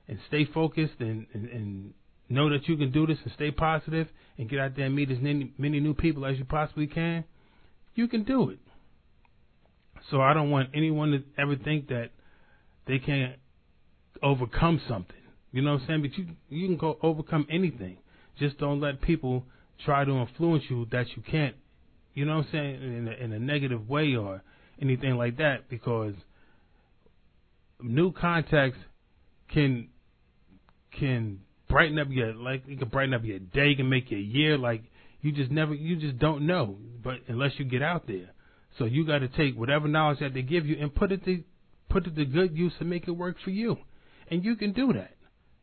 and 0.08 0.18
stay 0.28 0.44
focused 0.44 0.94
and, 1.00 1.26
and, 1.34 1.48
and 1.48 1.94
know 2.28 2.50
that 2.50 2.68
you 2.68 2.76
can 2.76 2.90
do 2.92 3.06
this 3.06 3.18
and 3.24 3.32
stay 3.34 3.50
positive 3.50 4.08
and 4.38 4.48
get 4.48 4.58
out 4.58 4.76
there 4.76 4.86
and 4.86 4.94
meet 4.94 5.10
as 5.10 5.18
many, 5.18 5.52
many 5.58 5.80
new 5.80 5.94
people 5.94 6.26
as 6.26 6.38
you 6.38 6.44
possibly 6.44 6.86
can, 6.86 7.24
you 7.94 8.08
can 8.08 8.24
do 8.24 8.50
it. 8.50 8.58
So 10.10 10.20
I 10.20 10.34
don't 10.34 10.50
want 10.50 10.70
anyone 10.74 11.10
to 11.12 11.22
ever 11.40 11.56
think 11.56 11.88
that 11.88 12.10
they 12.86 12.98
can't 12.98 13.36
overcome 14.22 14.80
something. 14.88 15.16
You 15.56 15.62
know 15.62 15.72
what 15.72 15.82
I'm 15.82 15.86
saying? 15.86 16.02
But 16.02 16.18
you 16.18 16.26
you 16.48 16.66
can 16.68 16.76
go 16.76 16.98
overcome 17.02 17.46
anything. 17.50 17.98
Just 18.38 18.58
don't 18.58 18.80
let 18.80 19.00
people 19.00 19.44
try 19.84 20.04
to 20.04 20.10
influence 20.12 20.64
you 20.68 20.86
that 20.90 21.06
you 21.16 21.22
can't 21.22 21.56
you 22.16 22.24
know 22.24 22.38
what 22.38 22.46
I'm 22.46 22.52
saying? 22.52 22.82
In 22.82 23.08
a, 23.08 23.24
in 23.24 23.32
a 23.34 23.38
negative 23.38 23.90
way 23.90 24.16
or 24.16 24.42
anything 24.80 25.16
like 25.16 25.36
that, 25.36 25.68
because 25.68 26.14
new 27.82 28.10
contacts 28.10 28.78
can 29.52 29.88
can 30.98 31.40
brighten 31.68 31.98
up 31.98 32.08
your 32.10 32.32
like 32.32 32.62
it 32.66 32.78
can 32.78 32.88
brighten 32.88 33.12
up 33.12 33.22
your 33.22 33.38
day, 33.38 33.74
can 33.74 33.90
make 33.90 34.10
your 34.10 34.18
year. 34.18 34.56
Like 34.56 34.82
you 35.20 35.30
just 35.30 35.50
never, 35.50 35.74
you 35.74 35.96
just 35.96 36.18
don't 36.18 36.46
know. 36.46 36.78
But 37.04 37.16
unless 37.28 37.52
you 37.58 37.66
get 37.66 37.82
out 37.82 38.06
there, 38.06 38.30
so 38.78 38.86
you 38.86 39.06
got 39.06 39.18
to 39.18 39.28
take 39.28 39.54
whatever 39.54 39.86
knowledge 39.86 40.20
that 40.20 40.32
they 40.32 40.40
give 40.40 40.64
you 40.64 40.78
and 40.80 40.94
put 40.94 41.12
it 41.12 41.22
to 41.26 41.44
put 41.90 42.06
it 42.06 42.16
to 42.16 42.24
good 42.24 42.56
use 42.56 42.72
and 42.80 42.88
make 42.88 43.06
it 43.06 43.10
work 43.10 43.36
for 43.44 43.50
you, 43.50 43.76
and 44.30 44.42
you 44.42 44.56
can 44.56 44.72
do 44.72 44.94
that. 44.94 45.15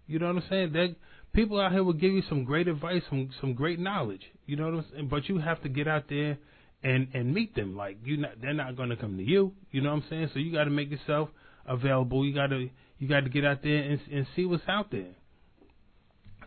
You 0.08 0.20
know 0.20 0.28
what 0.28 0.38
I'm 0.38 0.50
saying? 0.50 0.74
That 0.74 0.96
people 1.34 1.60
out 1.60 1.72
here 1.72 1.84
will 1.84 1.94
give 1.94 2.12
you 2.12 2.24
some 2.30 2.44
great 2.44 2.68
advice, 2.68 3.02
some 3.10 3.30
some 3.40 3.54
great 3.54 3.80
knowledge. 3.80 4.24
You 4.46 4.56
know 4.56 4.66
what 4.66 4.74
I'm 4.74 4.86
saying? 4.92 5.08
But 5.10 5.30
you 5.30 5.40
have 5.40 5.62
to 5.64 5.70
get 5.70 5.88
out 5.88 6.06
there 6.10 6.38
and 6.84 7.08
and 7.14 7.34
meet 7.34 7.56
them. 7.56 7.76
Like 7.76 7.98
you 8.04 8.18
not 8.18 8.42
they're 8.42 8.54
not 8.54 8.76
going 8.76 8.90
to 8.90 8.98
come 8.98 9.18
to 9.18 9.24
you. 9.24 9.54
You 9.72 9.82
know 9.82 9.90
what 9.90 10.04
I'm 10.04 10.10
saying? 10.10 10.30
So 10.34 10.40
you 10.40 10.52
got 10.52 10.66
to 10.66 10.70
make 10.70 10.92
yourself 10.92 11.30
available. 11.66 12.26
You 12.26 12.34
got 12.34 12.48
to 12.48 12.70
you 13.00 13.08
got 13.08 13.22
to 13.22 13.30
get 13.30 13.46
out 13.46 13.64
there 13.64 13.78
and 13.78 14.00
and 14.12 14.28
see 14.36 14.46
what's 14.46 14.64
out 14.68 14.92
there. 14.92 15.14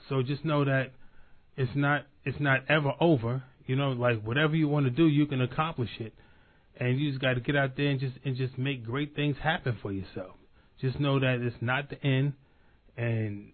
So 0.08 0.22
just 0.22 0.44
know 0.44 0.64
that 0.64 0.92
it's 1.56 1.74
not 1.74 2.02
it's 2.24 2.40
not 2.40 2.60
ever 2.68 2.92
over. 3.00 3.42
You 3.66 3.76
know, 3.76 3.90
like 3.90 4.22
whatever 4.22 4.54
you 4.54 4.68
want 4.68 4.86
to 4.86 4.90
do, 4.90 5.08
you 5.08 5.26
can 5.26 5.40
accomplish 5.40 5.90
it. 5.98 6.14
And 6.78 7.00
you 7.00 7.10
just 7.10 7.22
got 7.22 7.34
to 7.34 7.40
get 7.40 7.56
out 7.56 7.76
there 7.76 7.88
and 7.88 7.98
just 7.98 8.14
and 8.24 8.36
just 8.36 8.56
make 8.58 8.84
great 8.84 9.16
things 9.16 9.36
happen 9.42 9.78
for 9.82 9.92
yourself. 9.92 10.36
Just 10.80 11.00
know 11.00 11.18
that 11.18 11.40
it's 11.40 11.56
not 11.62 11.88
the 11.88 12.02
end, 12.04 12.34
and 12.96 13.52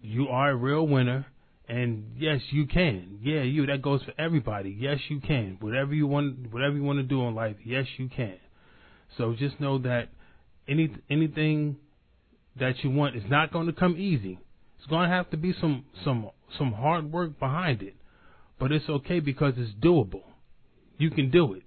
you 0.00 0.28
are 0.28 0.50
a 0.50 0.56
real 0.56 0.86
winner. 0.86 1.26
And 1.68 2.12
yes, 2.16 2.40
you 2.50 2.66
can. 2.66 3.18
Yeah, 3.22 3.42
you. 3.42 3.66
That 3.66 3.82
goes 3.82 4.02
for 4.02 4.12
everybody. 4.18 4.74
Yes, 4.78 4.98
you 5.08 5.20
can. 5.20 5.58
Whatever 5.60 5.94
you 5.94 6.06
want, 6.06 6.50
whatever 6.50 6.74
you 6.74 6.82
want 6.82 6.98
to 6.98 7.02
do 7.02 7.26
in 7.26 7.34
life, 7.34 7.56
yes, 7.62 7.84
you 7.98 8.08
can. 8.08 8.38
So 9.18 9.34
just 9.38 9.60
know 9.60 9.78
that 9.78 10.08
any 10.66 10.90
anything 11.10 11.76
that 12.58 12.82
you 12.82 12.90
want 12.90 13.16
is 13.16 13.24
not 13.28 13.52
going 13.52 13.66
to 13.66 13.72
come 13.74 13.96
easy. 13.98 14.38
It's 14.78 14.86
going 14.86 15.08
to 15.08 15.14
have 15.14 15.28
to 15.30 15.36
be 15.36 15.54
some 15.60 15.84
some 16.04 16.30
some 16.56 16.72
hard 16.72 17.12
work 17.12 17.38
behind 17.38 17.82
it, 17.82 17.96
but 18.58 18.72
it's 18.72 18.88
okay 18.88 19.20
because 19.20 19.54
it's 19.58 19.72
doable. 19.84 20.22
You 20.96 21.10
can 21.10 21.30
do 21.30 21.52
it. 21.52 21.62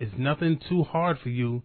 It's 0.00 0.14
nothing 0.18 0.60
too 0.68 0.82
hard 0.82 1.18
for 1.22 1.28
you 1.28 1.62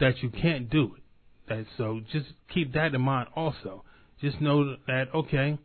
that 0.00 0.22
you 0.22 0.30
can't 0.30 0.68
do 0.70 0.94
it. 0.96 1.02
That 1.48 1.66
so 1.76 2.00
just 2.12 2.26
keep 2.52 2.74
that 2.74 2.94
in 2.94 3.00
mind 3.00 3.28
also. 3.34 3.84
Just 4.20 4.40
know 4.40 4.76
that 4.86 5.06
okay, 5.14 5.58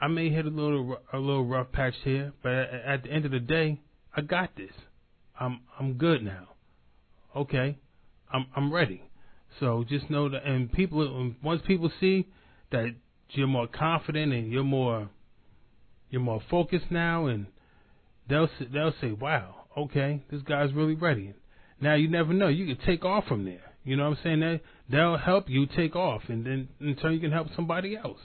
I 0.00 0.08
may 0.08 0.30
hit 0.30 0.46
a 0.46 0.50
little 0.50 0.98
a 1.12 1.18
little 1.18 1.46
rough 1.46 1.72
patch 1.72 1.94
here, 2.04 2.32
but 2.42 2.52
at 2.52 3.02
the 3.02 3.10
end 3.10 3.24
of 3.24 3.30
the 3.30 3.40
day, 3.40 3.80
I 4.14 4.22
got 4.22 4.56
this. 4.56 4.72
I'm 5.38 5.60
I'm 5.78 5.94
good 5.94 6.22
now. 6.22 6.48
Okay, 7.34 7.78
I'm 8.32 8.46
I'm 8.54 8.72
ready. 8.72 9.02
So 9.60 9.84
just 9.88 10.10
know 10.10 10.28
that, 10.28 10.44
and 10.44 10.70
people 10.72 11.32
once 11.42 11.62
people 11.66 11.90
see 12.00 12.26
that 12.72 12.94
you're 13.30 13.46
more 13.46 13.66
confident 13.66 14.32
and 14.32 14.50
you're 14.50 14.64
more 14.64 15.08
you're 16.10 16.20
more 16.20 16.42
focused 16.50 16.90
now, 16.90 17.26
and 17.26 17.46
they'll 18.28 18.48
they'll 18.72 18.94
say, 19.00 19.12
"Wow, 19.12 19.66
okay, 19.76 20.24
this 20.30 20.42
guy's 20.42 20.72
really 20.72 20.94
ready." 20.94 21.34
Now 21.80 21.94
you 21.94 22.08
never 22.08 22.32
know. 22.32 22.48
You 22.48 22.74
can 22.74 22.84
take 22.86 23.04
off 23.04 23.26
from 23.26 23.44
there. 23.44 23.75
You 23.86 23.96
know 23.96 24.10
what 24.10 24.18
I'm 24.18 24.24
saying? 24.24 24.40
They 24.40 24.60
they'll 24.90 25.16
help 25.16 25.48
you 25.48 25.66
take 25.66 25.94
off, 25.94 26.22
and 26.28 26.44
then 26.44 26.68
in 26.80 26.96
turn 26.96 27.14
you 27.14 27.20
can 27.20 27.30
help 27.30 27.46
somebody 27.54 27.96
else. 27.96 28.18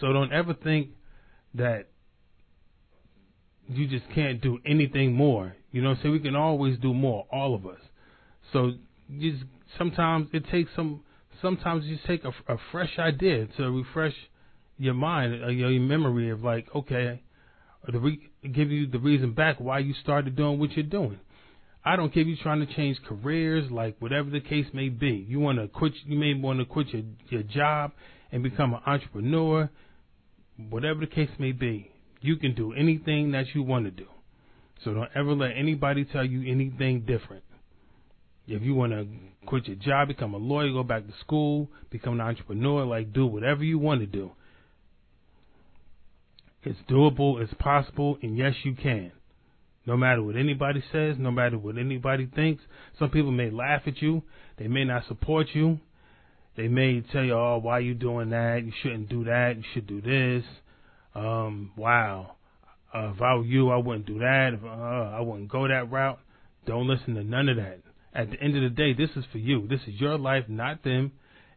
So 0.00 0.12
don't 0.12 0.32
ever 0.32 0.54
think 0.54 0.90
that 1.54 1.88
you 3.68 3.88
just 3.88 4.08
can't 4.14 4.40
do 4.40 4.58
anything 4.64 5.12
more. 5.14 5.56
You 5.72 5.82
know, 5.82 5.96
so 6.00 6.12
we 6.12 6.20
can 6.20 6.36
always 6.36 6.78
do 6.78 6.94
more, 6.94 7.26
all 7.32 7.56
of 7.56 7.66
us. 7.66 7.80
So 8.52 8.72
just 9.18 9.42
sometimes 9.76 10.28
it 10.32 10.48
takes 10.48 10.70
some. 10.76 11.02
Sometimes 11.42 11.84
you 11.86 11.98
take 12.06 12.22
a, 12.24 12.32
a 12.52 12.56
fresh 12.70 12.98
idea 13.00 13.48
to 13.56 13.70
refresh 13.70 14.14
your 14.78 14.94
mind, 14.94 15.42
uh, 15.42 15.48
your 15.48 15.70
memory 15.80 16.30
of 16.30 16.44
like, 16.44 16.68
okay, 16.74 17.20
or 17.84 17.92
to 17.92 17.98
re- 17.98 18.30
give 18.52 18.70
you 18.70 18.86
the 18.86 18.98
reason 18.98 19.32
back 19.32 19.58
why 19.58 19.80
you 19.80 19.92
started 20.02 20.36
doing 20.36 20.60
what 20.60 20.70
you're 20.72 20.84
doing. 20.84 21.18
I 21.84 21.96
don't 21.96 22.12
care 22.12 22.22
if 22.22 22.28
you're 22.28 22.36
trying 22.42 22.66
to 22.66 22.74
change 22.74 22.98
careers, 23.08 23.70
like 23.70 23.96
whatever 24.00 24.28
the 24.28 24.40
case 24.40 24.66
may 24.74 24.90
be. 24.90 25.24
You 25.28 25.40
want 25.40 25.58
to 25.58 25.68
quit. 25.68 25.92
You 26.04 26.18
may 26.18 26.34
want 26.34 26.58
to 26.58 26.64
quit 26.66 26.88
your 26.88 27.02
your 27.28 27.42
job 27.42 27.92
and 28.30 28.42
become 28.42 28.74
an 28.74 28.80
entrepreneur. 28.86 29.70
Whatever 30.68 31.00
the 31.00 31.06
case 31.06 31.30
may 31.38 31.52
be, 31.52 31.90
you 32.20 32.36
can 32.36 32.54
do 32.54 32.74
anything 32.74 33.32
that 33.32 33.46
you 33.54 33.62
want 33.62 33.86
to 33.86 33.90
do. 33.90 34.06
So 34.84 34.92
don't 34.92 35.08
ever 35.14 35.32
let 35.32 35.52
anybody 35.56 36.04
tell 36.04 36.24
you 36.24 36.50
anything 36.50 37.00
different. 37.00 37.44
If 38.46 38.62
you 38.62 38.74
want 38.74 38.92
to 38.92 39.06
quit 39.46 39.66
your 39.66 39.76
job, 39.76 40.08
become 40.08 40.34
a 40.34 40.38
lawyer, 40.38 40.72
go 40.72 40.82
back 40.82 41.06
to 41.06 41.12
school, 41.20 41.68
become 41.90 42.14
an 42.14 42.20
entrepreneur, 42.20 42.84
like 42.84 43.12
do 43.12 43.26
whatever 43.26 43.64
you 43.64 43.78
want 43.78 44.00
to 44.00 44.06
do. 44.06 44.32
It's 46.62 46.78
doable, 46.90 47.40
it's 47.40 47.54
possible, 47.54 48.18
and 48.22 48.36
yes, 48.36 48.54
you 48.64 48.74
can. 48.74 49.12
No 49.86 49.96
matter 49.96 50.22
what 50.22 50.36
anybody 50.36 50.82
says, 50.92 51.16
no 51.18 51.30
matter 51.30 51.58
what 51.58 51.78
anybody 51.78 52.26
thinks, 52.26 52.62
some 52.98 53.10
people 53.10 53.32
may 53.32 53.50
laugh 53.50 53.82
at 53.86 54.02
you, 54.02 54.22
they 54.58 54.68
may 54.68 54.84
not 54.84 55.06
support 55.08 55.48
you, 55.54 55.80
they 56.56 56.68
may 56.68 57.00
tell 57.00 57.24
you, 57.24 57.32
"Oh, 57.32 57.58
why 57.58 57.78
you 57.78 57.94
doing 57.94 58.30
that? 58.30 58.62
You 58.64 58.72
shouldn't 58.82 59.08
do 59.08 59.24
that. 59.24 59.56
You 59.56 59.62
should 59.72 59.86
do 59.86 60.00
this." 60.00 60.44
Um, 61.14 61.72
wow. 61.76 62.36
Uh, 62.92 63.12
if 63.14 63.22
I 63.22 63.34
were 63.34 63.44
you, 63.44 63.70
I 63.70 63.76
wouldn't 63.76 64.06
do 64.06 64.18
that. 64.18 64.54
If, 64.54 64.64
uh, 64.64 64.66
I 64.66 65.20
wouldn't 65.20 65.48
go 65.48 65.66
that 65.66 65.90
route. 65.90 66.18
Don't 66.66 66.86
listen 66.86 67.14
to 67.14 67.24
none 67.24 67.48
of 67.48 67.56
that. 67.56 67.80
At 68.12 68.30
the 68.30 68.40
end 68.40 68.56
of 68.56 68.62
the 68.62 68.70
day, 68.70 68.92
this 68.92 69.10
is 69.16 69.24
for 69.30 69.38
you. 69.38 69.68
This 69.68 69.80
is 69.86 70.00
your 70.00 70.18
life, 70.18 70.48
not 70.48 70.82
them. 70.82 71.12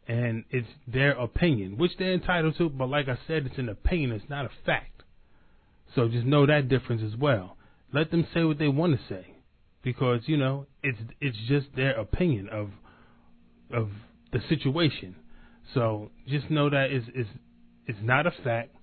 And 0.07 0.43
it's 0.51 0.67
their 0.87 1.11
opinion, 1.11 1.77
which 1.77 1.91
they're 1.97 2.13
entitled 2.13 2.57
to. 2.57 2.69
But 2.69 2.89
like 2.89 3.07
I 3.07 3.17
said, 3.27 3.45
it's 3.45 3.57
an 3.57 3.69
opinion. 3.69 4.11
It's 4.11 4.29
not 4.29 4.45
a 4.45 4.49
fact. 4.65 5.03
So 5.95 6.07
just 6.07 6.25
know 6.25 6.45
that 6.45 6.69
difference 6.69 7.01
as 7.03 7.17
well. 7.17 7.57
Let 7.93 8.09
them 8.11 8.25
say 8.33 8.43
what 8.43 8.57
they 8.57 8.67
want 8.67 8.97
to 8.97 8.99
say, 9.07 9.27
because 9.83 10.21
you 10.25 10.37
know 10.37 10.65
it's 10.81 10.97
it's 11.21 11.37
just 11.47 11.67
their 11.75 11.91
opinion 11.91 12.49
of 12.49 12.69
of 13.71 13.89
the 14.31 14.39
situation. 14.49 15.15
So 15.73 16.11
just 16.27 16.49
know 16.49 16.69
that 16.69 16.87
it's 16.89 17.05
it's, 17.13 17.29
it's 17.85 17.99
not 18.01 18.25
a 18.25 18.31
fact, 18.43 18.75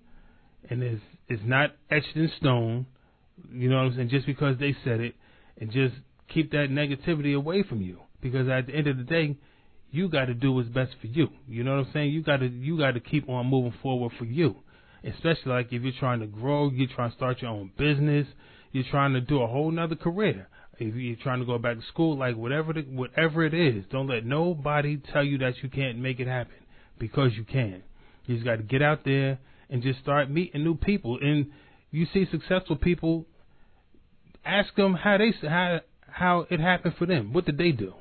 and 0.68 0.82
it's 0.82 1.02
it's 1.28 1.42
not 1.44 1.70
etched 1.90 2.14
in 2.14 2.30
stone. 2.38 2.86
You 3.52 3.68
know 3.68 3.76
what 3.76 3.86
I'm 3.86 3.96
saying? 3.96 4.08
Just 4.10 4.26
because 4.26 4.58
they 4.58 4.76
said 4.84 5.00
it, 5.00 5.14
and 5.58 5.70
just 5.72 5.94
keep 6.32 6.52
that 6.52 6.68
negativity 6.70 7.34
away 7.34 7.64
from 7.64 7.80
you, 7.80 7.98
because 8.20 8.48
at 8.48 8.66
the 8.66 8.74
end 8.74 8.86
of 8.86 8.96
the 8.96 9.04
day, 9.04 9.36
you 9.90 10.08
got 10.08 10.26
to 10.26 10.34
do 10.34 10.52
what's 10.52 10.68
best 10.68 10.92
for 11.00 11.08
you. 11.08 11.28
You 11.48 11.64
know 11.64 11.78
what 11.78 11.86
I'm 11.86 11.92
saying? 11.92 12.10
You 12.10 12.22
got 12.22 12.38
to 12.38 12.46
you 12.46 12.78
got 12.78 12.92
to 12.92 13.00
keep 13.00 13.28
on 13.28 13.46
moving 13.46 13.74
forward 13.82 14.12
for 14.18 14.24
you, 14.24 14.56
especially 15.04 15.52
like 15.52 15.72
if 15.72 15.82
you're 15.82 15.92
trying 15.98 16.20
to 16.20 16.26
grow, 16.26 16.70
you're 16.70 16.88
trying 16.94 17.10
to 17.10 17.16
start 17.16 17.42
your 17.42 17.50
own 17.50 17.72
business, 17.76 18.26
you're 18.72 18.84
trying 18.90 19.14
to 19.14 19.20
do 19.20 19.42
a 19.42 19.46
whole 19.46 19.70
nother 19.70 19.96
career. 19.96 20.48
If 20.78 20.94
you're 20.94 21.16
trying 21.16 21.40
to 21.40 21.46
go 21.46 21.58
back 21.58 21.76
to 21.76 21.86
school, 21.86 22.16
like 22.16 22.36
whatever 22.36 22.72
the, 22.72 22.82
whatever 22.82 23.44
it 23.44 23.52
is, 23.52 23.84
don't 23.90 24.08
let 24.08 24.24
nobody 24.24 24.96
tell 25.12 25.24
you 25.24 25.38
that 25.38 25.62
you 25.62 25.68
can't 25.68 25.98
make 25.98 26.20
it 26.20 26.26
happen 26.26 26.54
because 26.98 27.32
you 27.36 27.44
can. 27.44 27.82
You 28.26 28.36
just 28.36 28.46
got 28.46 28.56
to 28.56 28.62
get 28.62 28.80
out 28.80 29.04
there 29.04 29.38
and 29.68 29.82
just 29.82 30.00
start 30.00 30.30
meeting 30.30 30.64
new 30.64 30.74
people. 30.74 31.18
And 31.20 31.50
you 31.90 32.06
see 32.14 32.26
successful 32.30 32.76
people, 32.76 33.26
ask 34.44 34.74
them 34.74 34.94
how 34.94 35.18
they 35.18 35.34
how 35.46 35.80
how 36.08 36.46
it 36.50 36.60
happened 36.60 36.94
for 36.98 37.06
them. 37.06 37.32
What 37.32 37.44
did 37.44 37.58
they 37.58 37.72
do? 37.72 37.94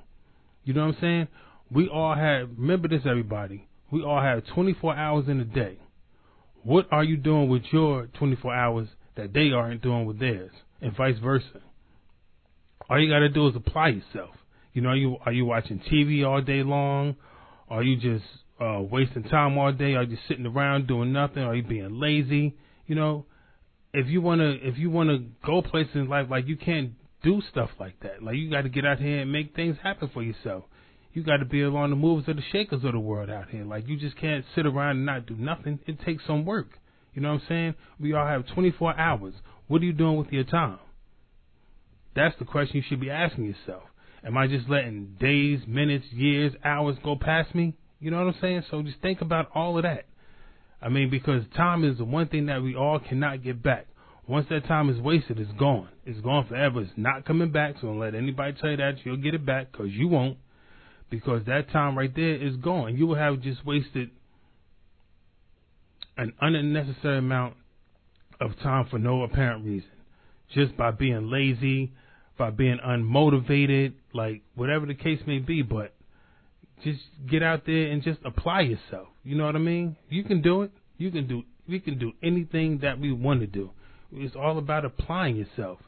You 0.63 0.73
know 0.73 0.85
what 0.85 0.95
I'm 0.95 1.01
saying? 1.01 1.27
We 1.71 1.87
all 1.87 2.15
have, 2.15 2.49
remember 2.57 2.87
this 2.87 3.01
everybody, 3.05 3.67
we 3.91 4.03
all 4.03 4.21
have 4.21 4.45
24 4.53 4.95
hours 4.95 5.25
in 5.27 5.39
a 5.39 5.45
day. 5.45 5.79
What 6.63 6.87
are 6.91 7.03
you 7.03 7.17
doing 7.17 7.49
with 7.49 7.63
your 7.71 8.07
24 8.07 8.53
hours 8.53 8.87
that 9.15 9.33
they 9.33 9.51
aren't 9.51 9.81
doing 9.81 10.05
with 10.05 10.19
theirs? 10.19 10.51
And 10.81 10.95
vice 10.95 11.17
versa. 11.21 11.61
All 12.89 12.99
you 12.99 13.09
gotta 13.09 13.29
do 13.29 13.47
is 13.47 13.55
apply 13.55 13.89
yourself. 13.89 14.35
You 14.73 14.81
know, 14.81 14.89
are 14.89 14.95
you, 14.95 15.17
are 15.25 15.31
you 15.31 15.45
watching 15.45 15.79
TV 15.91 16.25
all 16.25 16.41
day 16.41 16.63
long? 16.63 17.15
Are 17.69 17.83
you 17.83 17.97
just 17.97 18.25
uh, 18.59 18.81
wasting 18.81 19.23
time 19.23 19.57
all 19.57 19.71
day? 19.71 19.95
Are 19.95 20.03
you 20.03 20.15
just 20.15 20.27
sitting 20.27 20.45
around 20.45 20.87
doing 20.87 21.11
nothing? 21.11 21.43
Are 21.43 21.55
you 21.55 21.63
being 21.63 21.99
lazy? 21.99 22.55
You 22.87 22.95
know, 22.95 23.25
if 23.93 24.07
you 24.07 24.21
wanna 24.21 24.55
if 24.61 24.77
you 24.77 24.89
wanna 24.89 25.19
go 25.45 25.61
places 25.61 25.95
in 25.95 26.07
life, 26.07 26.27
like 26.29 26.47
you 26.47 26.55
can't 26.55 26.91
do 27.21 27.41
stuff 27.51 27.69
like 27.79 27.99
that. 28.01 28.23
Like 28.23 28.35
you 28.35 28.49
got 28.49 28.61
to 28.61 28.69
get 28.69 28.85
out 28.85 28.99
here 28.99 29.19
and 29.19 29.31
make 29.31 29.55
things 29.55 29.77
happen 29.83 30.09
for 30.13 30.23
yourself 30.23 30.63
you 31.13 31.23
got 31.23 31.37
to 31.37 31.45
be 31.45 31.61
along 31.61 31.89
the 31.89 31.95
moves 31.95 32.27
of 32.27 32.35
the 32.35 32.41
shakers 32.51 32.83
of 32.83 32.91
the 32.91 32.99
world 32.99 33.29
out 33.29 33.49
here. 33.49 33.65
Like 33.65 33.87
you 33.87 33.97
just 33.97 34.17
can't 34.17 34.45
sit 34.55 34.65
around 34.65 34.97
and 34.97 35.05
not 35.05 35.25
do 35.25 35.35
nothing. 35.35 35.79
It 35.87 35.99
takes 36.01 36.23
some 36.25 36.45
work. 36.45 36.79
You 37.13 37.21
know 37.21 37.33
what 37.33 37.41
I'm 37.41 37.47
saying? 37.47 37.75
We 37.99 38.13
all 38.13 38.25
have 38.25 38.45
24 38.53 38.97
hours. 38.97 39.33
What 39.67 39.81
are 39.81 39.85
you 39.85 39.93
doing 39.93 40.17
with 40.17 40.31
your 40.31 40.43
time? 40.43 40.79
That's 42.15 42.37
the 42.39 42.45
question 42.45 42.77
you 42.77 42.83
should 42.87 42.99
be 42.99 43.09
asking 43.09 43.45
yourself. 43.45 43.83
Am 44.23 44.37
I 44.37 44.47
just 44.47 44.69
letting 44.69 45.15
days, 45.19 45.61
minutes, 45.67 46.05
years, 46.11 46.53
hours 46.63 46.97
go 47.03 47.15
past 47.15 47.55
me? 47.55 47.75
You 47.99 48.11
know 48.11 48.17
what 48.17 48.35
I'm 48.35 48.41
saying? 48.41 48.63
So 48.69 48.81
just 48.81 49.01
think 49.01 49.21
about 49.21 49.49
all 49.53 49.77
of 49.77 49.83
that. 49.83 50.05
I 50.81 50.89
mean, 50.89 51.09
because 51.09 51.43
time 51.55 51.83
is 51.83 51.97
the 51.97 52.05
one 52.05 52.27
thing 52.27 52.45
that 52.47 52.61
we 52.61 52.75
all 52.75 52.99
cannot 52.99 53.43
get 53.43 53.61
back. 53.61 53.87
Once 54.27 54.47
that 54.49 54.65
time 54.67 54.89
is 54.89 54.99
wasted, 54.99 55.39
it's 55.39 55.51
gone. 55.53 55.89
It's 56.05 56.19
gone 56.21 56.45
forever. 56.47 56.81
It's 56.81 56.91
not 56.95 57.25
coming 57.25 57.51
back. 57.51 57.75
So 57.75 57.87
don't 57.87 57.99
let 57.99 58.15
anybody 58.15 58.55
tell 58.59 58.71
you 58.71 58.77
that 58.77 58.95
you'll 59.03 59.17
get 59.17 59.33
it 59.33 59.45
back 59.45 59.71
because 59.71 59.91
you 59.91 60.07
won't 60.07 60.37
because 61.09 61.43
that 61.45 61.71
time 61.71 61.97
right 61.97 62.13
there 62.15 62.35
is 62.35 62.55
gone. 62.57 62.95
You 62.95 63.07
will 63.07 63.15
have 63.15 63.41
just 63.41 63.65
wasted 63.65 64.11
an 66.19 66.33
unnecessary 66.41 67.17
amount 67.17 67.55
of 68.39 68.57
time 68.59 68.87
for 68.89 68.99
no 68.99 69.23
apparent 69.23 69.65
reason, 69.65 69.89
just 70.53 70.75
by 70.77 70.91
being 70.91 71.29
lazy, 71.29 71.91
by 72.37 72.49
being 72.49 72.77
unmotivated, 72.85 73.93
like 74.13 74.41
whatever 74.55 74.85
the 74.85 74.93
case 74.93 75.19
may 75.27 75.39
be. 75.39 75.61
But 75.61 75.93
just 76.83 76.99
get 77.29 77.43
out 77.43 77.63
there 77.65 77.87
and 77.87 78.03
just 78.03 78.19
apply 78.25 78.61
yourself. 78.61 79.07
You 79.23 79.35
know 79.35 79.45
what 79.45 79.55
I 79.55 79.59
mean? 79.59 79.95
You 80.09 80.23
can 80.23 80.41
do 80.41 80.63
it. 80.63 80.71
You 80.97 81.11
can 81.11 81.27
do. 81.27 81.43
We 81.67 81.79
can 81.79 81.99
do 81.99 82.13
anything 82.23 82.79
that 82.79 82.99
we 82.99 83.11
want 83.11 83.41
to 83.41 83.47
do. 83.47 83.71
It's 84.11 84.35
all 84.35 84.57
about 84.57 84.85
applying 84.85 85.35
yourself. 85.35 85.79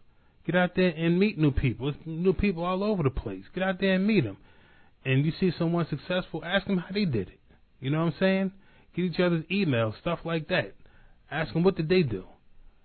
Get 0.46 0.56
out 0.56 0.72
there 0.76 0.90
and 0.90 1.20
meet 1.20 1.38
new 1.38 1.52
people. 1.52 1.90
It's 1.90 1.98
new 2.06 2.34
people 2.34 2.64
all 2.64 2.84
over 2.84 3.04
the 3.04 3.10
place. 3.10 3.44
Get 3.54 3.64
out 3.64 3.80
there 3.80 3.94
and 3.94 4.06
meet 4.06 4.24
them 4.24 4.38
and 5.06 5.26
you 5.26 5.32
see 5.40 5.52
someone 5.58 5.88
successful, 5.90 6.44
ask 6.46 6.68
them 6.68 6.78
how 6.78 6.94
they 6.94 7.06
did 7.06 7.30
it. 7.30 7.40
You 7.80 7.90
know 7.90 8.00
what 8.00 8.14
I'm 8.14 8.20
saying? 8.20 8.52
Get 8.96 9.06
each 9.06 9.20
other's 9.20 9.46
emails, 9.46 9.98
stuff 10.00 10.20
like 10.26 10.48
that. 10.50 10.74
Ask 11.30 11.54
them 11.54 11.64
what 11.64 11.78
did 11.78 11.90
they 11.90 12.04
do. 12.04 12.26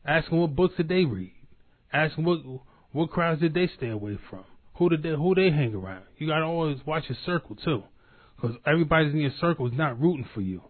Ask 0.05 0.31
them 0.31 0.39
what 0.39 0.55
books 0.55 0.75
did 0.77 0.89
they 0.89 1.05
read. 1.05 1.35
Ask 1.93 2.17
them 2.17 2.25
what 2.25 2.41
what 2.93 3.11
crowds 3.11 3.41
did 3.41 3.55
they 3.55 3.69
stay 3.77 3.89
away 3.89 4.19
from. 4.31 4.45
Who 4.77 4.89
did 4.89 5.03
they 5.03 5.11
who 5.11 5.35
they 5.35 5.51
hang 5.51 5.75
around. 5.75 6.05
You 6.19 6.29
gotta 6.29 6.45
always 6.45 6.79
watch 6.87 7.05
your 7.09 7.19
circle 7.27 7.57
too, 7.57 7.83
because 8.37 8.57
everybody 8.67 9.07
in 9.11 9.17
your 9.19 9.33
circle 9.41 9.67
is 9.67 9.77
not 9.77 10.01
rooting 10.01 10.29
for 10.33 10.41
you. 10.41 10.63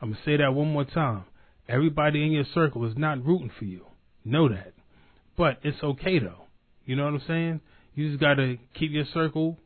I'm 0.00 0.12
gonna 0.12 0.24
say 0.24 0.36
that 0.38 0.54
one 0.54 0.72
more 0.72 0.84
time. 0.84 1.24
Everybody 1.68 2.24
in 2.24 2.32
your 2.32 2.44
circle 2.52 2.84
is 2.84 2.96
not 2.96 3.24
rooting 3.24 3.50
for 3.58 3.64
you. 3.64 3.86
Know 4.24 4.48
that. 4.48 4.72
But 5.36 5.58
it's 5.62 5.82
okay 5.82 6.18
though. 6.18 6.46
You 6.84 6.96
know 6.96 7.04
what 7.04 7.14
I'm 7.14 7.22
saying? 7.26 7.60
You 7.94 8.08
just 8.10 8.20
gotta 8.20 8.56
keep 8.74 8.90
your 8.90 9.06
circle 9.14 9.58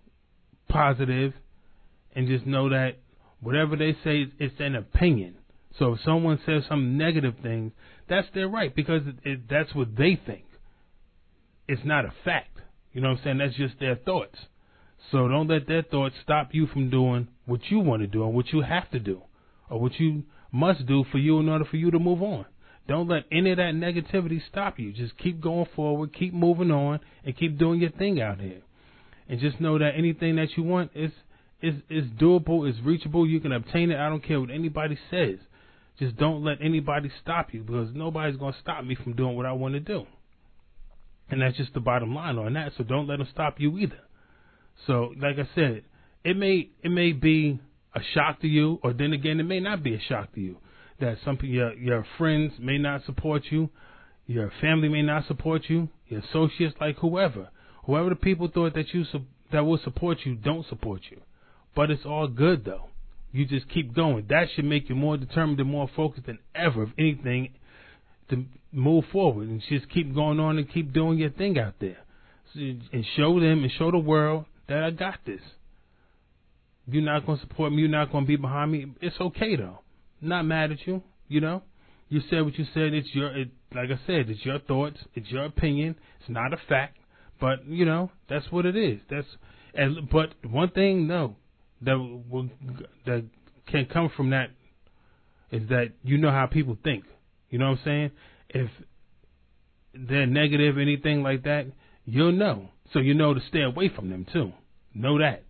positive 0.68 1.32
and 2.14 2.28
just 2.28 2.46
know 2.46 2.68
that 2.68 2.98
whatever 3.40 3.76
they 3.76 3.92
say, 4.04 4.26
it's 4.38 4.54
an 4.58 4.74
opinion. 4.74 5.36
So 5.78 5.94
if 5.94 6.00
someone 6.04 6.40
says 6.44 6.64
some 6.68 6.96
negative 6.98 7.34
things, 7.42 7.72
that's 8.08 8.26
their 8.34 8.48
right 8.48 8.74
because 8.74 9.02
it, 9.06 9.16
it, 9.24 9.40
that's 9.48 9.74
what 9.74 9.96
they 9.96 10.20
think. 10.26 10.44
It's 11.68 11.84
not 11.84 12.04
a 12.04 12.12
fact. 12.24 12.58
You 12.92 13.00
know 13.00 13.10
what 13.10 13.18
I'm 13.18 13.24
saying? 13.24 13.38
That's 13.38 13.54
just 13.56 13.78
their 13.78 13.96
thoughts. 13.96 14.36
So 15.12 15.28
don't 15.28 15.48
let 15.48 15.68
their 15.68 15.82
thoughts 15.82 16.14
stop 16.22 16.48
you 16.52 16.66
from 16.66 16.90
doing 16.90 17.28
what 17.46 17.60
you 17.70 17.78
want 17.78 18.02
to 18.02 18.08
do 18.08 18.24
and 18.24 18.34
what 18.34 18.52
you 18.52 18.62
have 18.62 18.90
to 18.90 18.98
do 18.98 19.22
or 19.70 19.80
what 19.80 19.98
you 20.00 20.24
must 20.50 20.86
do 20.86 21.04
for 21.12 21.18
you 21.18 21.38
in 21.38 21.48
order 21.48 21.64
for 21.64 21.76
you 21.76 21.90
to 21.90 21.98
move 21.98 22.22
on. 22.22 22.46
Don't 22.88 23.08
let 23.08 23.24
any 23.30 23.50
of 23.50 23.58
that 23.58 23.74
negativity 23.74 24.40
stop 24.50 24.78
you. 24.78 24.92
Just 24.92 25.16
keep 25.18 25.40
going 25.40 25.66
forward, 25.76 26.14
keep 26.14 26.32
moving 26.32 26.70
on, 26.70 27.00
and 27.22 27.36
keep 27.36 27.58
doing 27.58 27.80
your 27.80 27.90
thing 27.90 28.20
out 28.20 28.40
here 28.40 28.62
and 29.28 29.38
just 29.38 29.60
know 29.60 29.78
that 29.78 29.92
anything 29.96 30.36
that 30.36 30.56
you 30.56 30.62
want 30.62 30.90
is 30.94 31.10
is 31.62 31.74
is 31.88 32.04
doable, 32.20 32.68
is 32.68 32.80
reachable. 32.82 33.26
You 33.26 33.40
can 33.40 33.52
obtain 33.52 33.90
it. 33.90 33.98
I 33.98 34.08
don't 34.08 34.22
care 34.22 34.40
what 34.40 34.50
anybody 34.50 34.98
says. 35.10 35.38
Just 35.98 36.16
don't 36.16 36.44
let 36.44 36.58
anybody 36.62 37.10
stop 37.20 37.52
you 37.52 37.62
because 37.62 37.90
nobody's 37.92 38.36
gonna 38.36 38.56
stop 38.60 38.84
me 38.84 38.94
from 38.94 39.14
doing 39.14 39.36
what 39.36 39.46
I 39.46 39.52
want 39.52 39.74
to 39.74 39.80
do. 39.80 40.06
And 41.30 41.42
that's 41.42 41.56
just 41.56 41.74
the 41.74 41.80
bottom 41.80 42.14
line 42.14 42.38
on 42.38 42.54
that. 42.54 42.72
So 42.78 42.84
don't 42.84 43.06
let 43.06 43.18
them 43.18 43.28
stop 43.32 43.56
you 43.58 43.76
either. 43.78 43.98
So 44.86 45.12
like 45.20 45.36
I 45.38 45.48
said, 45.54 45.82
it 46.24 46.36
may 46.36 46.70
it 46.82 46.90
may 46.90 47.12
be 47.12 47.58
a 47.94 48.00
shock 48.14 48.40
to 48.42 48.48
you, 48.48 48.78
or 48.82 48.92
then 48.92 49.12
again, 49.12 49.40
it 49.40 49.44
may 49.44 49.60
not 49.60 49.82
be 49.82 49.94
a 49.94 50.00
shock 50.00 50.32
to 50.34 50.40
you 50.40 50.58
that 51.00 51.18
some 51.24 51.38
your 51.42 51.74
your 51.74 52.06
friends 52.16 52.54
may 52.60 52.78
not 52.78 53.04
support 53.04 53.44
you, 53.50 53.70
your 54.26 54.52
family 54.60 54.88
may 54.88 55.02
not 55.02 55.26
support 55.26 55.62
you, 55.68 55.88
your 56.08 56.20
associates, 56.20 56.76
like 56.80 56.96
whoever. 56.98 57.48
Whoever 57.84 58.10
the 58.10 58.16
people 58.16 58.48
thought 58.52 58.74
that 58.74 58.92
you 58.92 59.04
that 59.52 59.64
will 59.64 59.80
support 59.82 60.18
you 60.24 60.34
don't 60.34 60.66
support 60.66 61.02
you. 61.10 61.20
But 61.78 61.92
it's 61.92 62.04
all 62.04 62.26
good 62.26 62.64
though. 62.64 62.86
You 63.30 63.46
just 63.46 63.68
keep 63.68 63.94
going. 63.94 64.26
That 64.30 64.48
should 64.52 64.64
make 64.64 64.88
you 64.88 64.96
more 64.96 65.16
determined 65.16 65.60
and 65.60 65.70
more 65.70 65.88
focused 65.94 66.26
than 66.26 66.40
ever, 66.52 66.82
if 66.82 66.88
anything, 66.98 67.50
to 68.30 68.46
move 68.72 69.04
forward 69.12 69.46
and 69.46 69.62
just 69.68 69.88
keep 69.88 70.12
going 70.12 70.40
on 70.40 70.58
and 70.58 70.68
keep 70.68 70.92
doing 70.92 71.18
your 71.18 71.30
thing 71.30 71.56
out 71.56 71.74
there, 71.80 71.98
and 72.56 73.04
show 73.16 73.38
them 73.38 73.62
and 73.62 73.70
show 73.78 73.92
the 73.92 73.98
world 73.98 74.46
that 74.68 74.82
I 74.82 74.90
got 74.90 75.20
this. 75.24 75.40
You're 76.88 77.04
not 77.04 77.24
gonna 77.24 77.38
support 77.42 77.70
me. 77.70 77.82
You're 77.82 77.90
not 77.90 78.10
gonna 78.10 78.26
be 78.26 78.34
behind 78.34 78.72
me. 78.72 78.86
It's 79.00 79.20
okay 79.20 79.54
though. 79.54 79.78
Not 80.20 80.46
mad 80.46 80.72
at 80.72 80.84
you. 80.84 81.04
You 81.28 81.40
know, 81.40 81.62
you 82.08 82.22
said 82.28 82.40
what 82.40 82.58
you 82.58 82.64
said. 82.74 82.92
It's 82.92 83.14
your, 83.14 83.28
it, 83.38 83.50
like 83.72 83.90
I 83.90 84.04
said, 84.04 84.28
it's 84.28 84.44
your 84.44 84.58
thoughts. 84.58 84.98
It's 85.14 85.30
your 85.30 85.44
opinion. 85.44 85.94
It's 86.18 86.28
not 86.28 86.52
a 86.52 86.58
fact. 86.68 86.96
But 87.40 87.68
you 87.68 87.84
know, 87.84 88.10
that's 88.28 88.50
what 88.50 88.66
it 88.66 88.74
is. 88.74 88.98
That's 89.08 89.28
and 89.74 90.10
but 90.10 90.30
one 90.44 90.70
thing, 90.70 91.06
no, 91.06 91.36
that 91.82 92.22
will 92.28 92.48
that 93.06 93.24
can 93.66 93.86
come 93.86 94.10
from 94.16 94.30
that 94.30 94.50
is 95.50 95.68
that 95.68 95.92
you 96.02 96.18
know 96.18 96.30
how 96.30 96.46
people 96.46 96.76
think. 96.82 97.04
You 97.50 97.58
know 97.58 97.70
what 97.70 97.78
I'm 97.78 97.84
saying? 97.84 98.10
If 98.50 98.70
they're 99.94 100.26
negative, 100.26 100.78
anything 100.78 101.22
like 101.22 101.44
that, 101.44 101.66
you'll 102.04 102.32
know. 102.32 102.68
So 102.92 102.98
you 102.98 103.14
know 103.14 103.34
to 103.34 103.40
stay 103.48 103.62
away 103.62 103.90
from 103.94 104.10
them 104.10 104.26
too. 104.32 104.52
Know 104.94 105.18
that. 105.18 105.44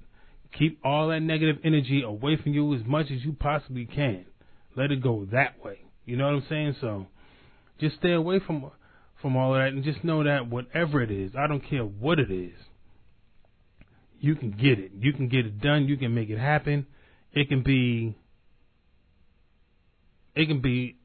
Keep 0.58 0.80
all 0.84 1.08
that 1.08 1.20
negative 1.20 1.56
energy 1.64 2.02
away 2.02 2.36
from 2.36 2.52
you 2.52 2.74
as 2.74 2.84
much 2.84 3.06
as 3.10 3.24
you 3.24 3.32
possibly 3.32 3.86
can. 3.86 4.24
Let 4.76 4.90
it 4.90 5.02
go 5.02 5.26
that 5.32 5.62
way. 5.62 5.80
You 6.04 6.16
know 6.16 6.24
what 6.24 6.34
I'm 6.34 6.46
saying? 6.48 6.76
So 6.80 7.06
just 7.80 7.96
stay 7.96 8.12
away 8.12 8.40
from 8.44 8.70
from 9.20 9.36
all 9.36 9.54
of 9.54 9.60
that 9.60 9.72
and 9.72 9.82
just 9.82 10.04
know 10.04 10.22
that 10.24 10.48
whatever 10.48 11.02
it 11.02 11.10
is, 11.10 11.32
I 11.36 11.48
don't 11.48 11.60
care 11.60 11.82
what 11.82 12.20
it 12.20 12.30
is, 12.30 12.54
you 14.20 14.34
can 14.34 14.50
get 14.50 14.78
it. 14.78 14.92
You 14.98 15.12
can 15.12 15.28
get 15.28 15.46
it 15.46 15.60
done. 15.60 15.88
You 15.88 15.96
can 15.96 16.14
make 16.14 16.30
it 16.30 16.38
happen. 16.38 16.86
It 17.32 17.48
can 17.48 17.62
be 17.62 18.16
it 20.34 20.46
can 20.46 20.60
be 20.60 20.96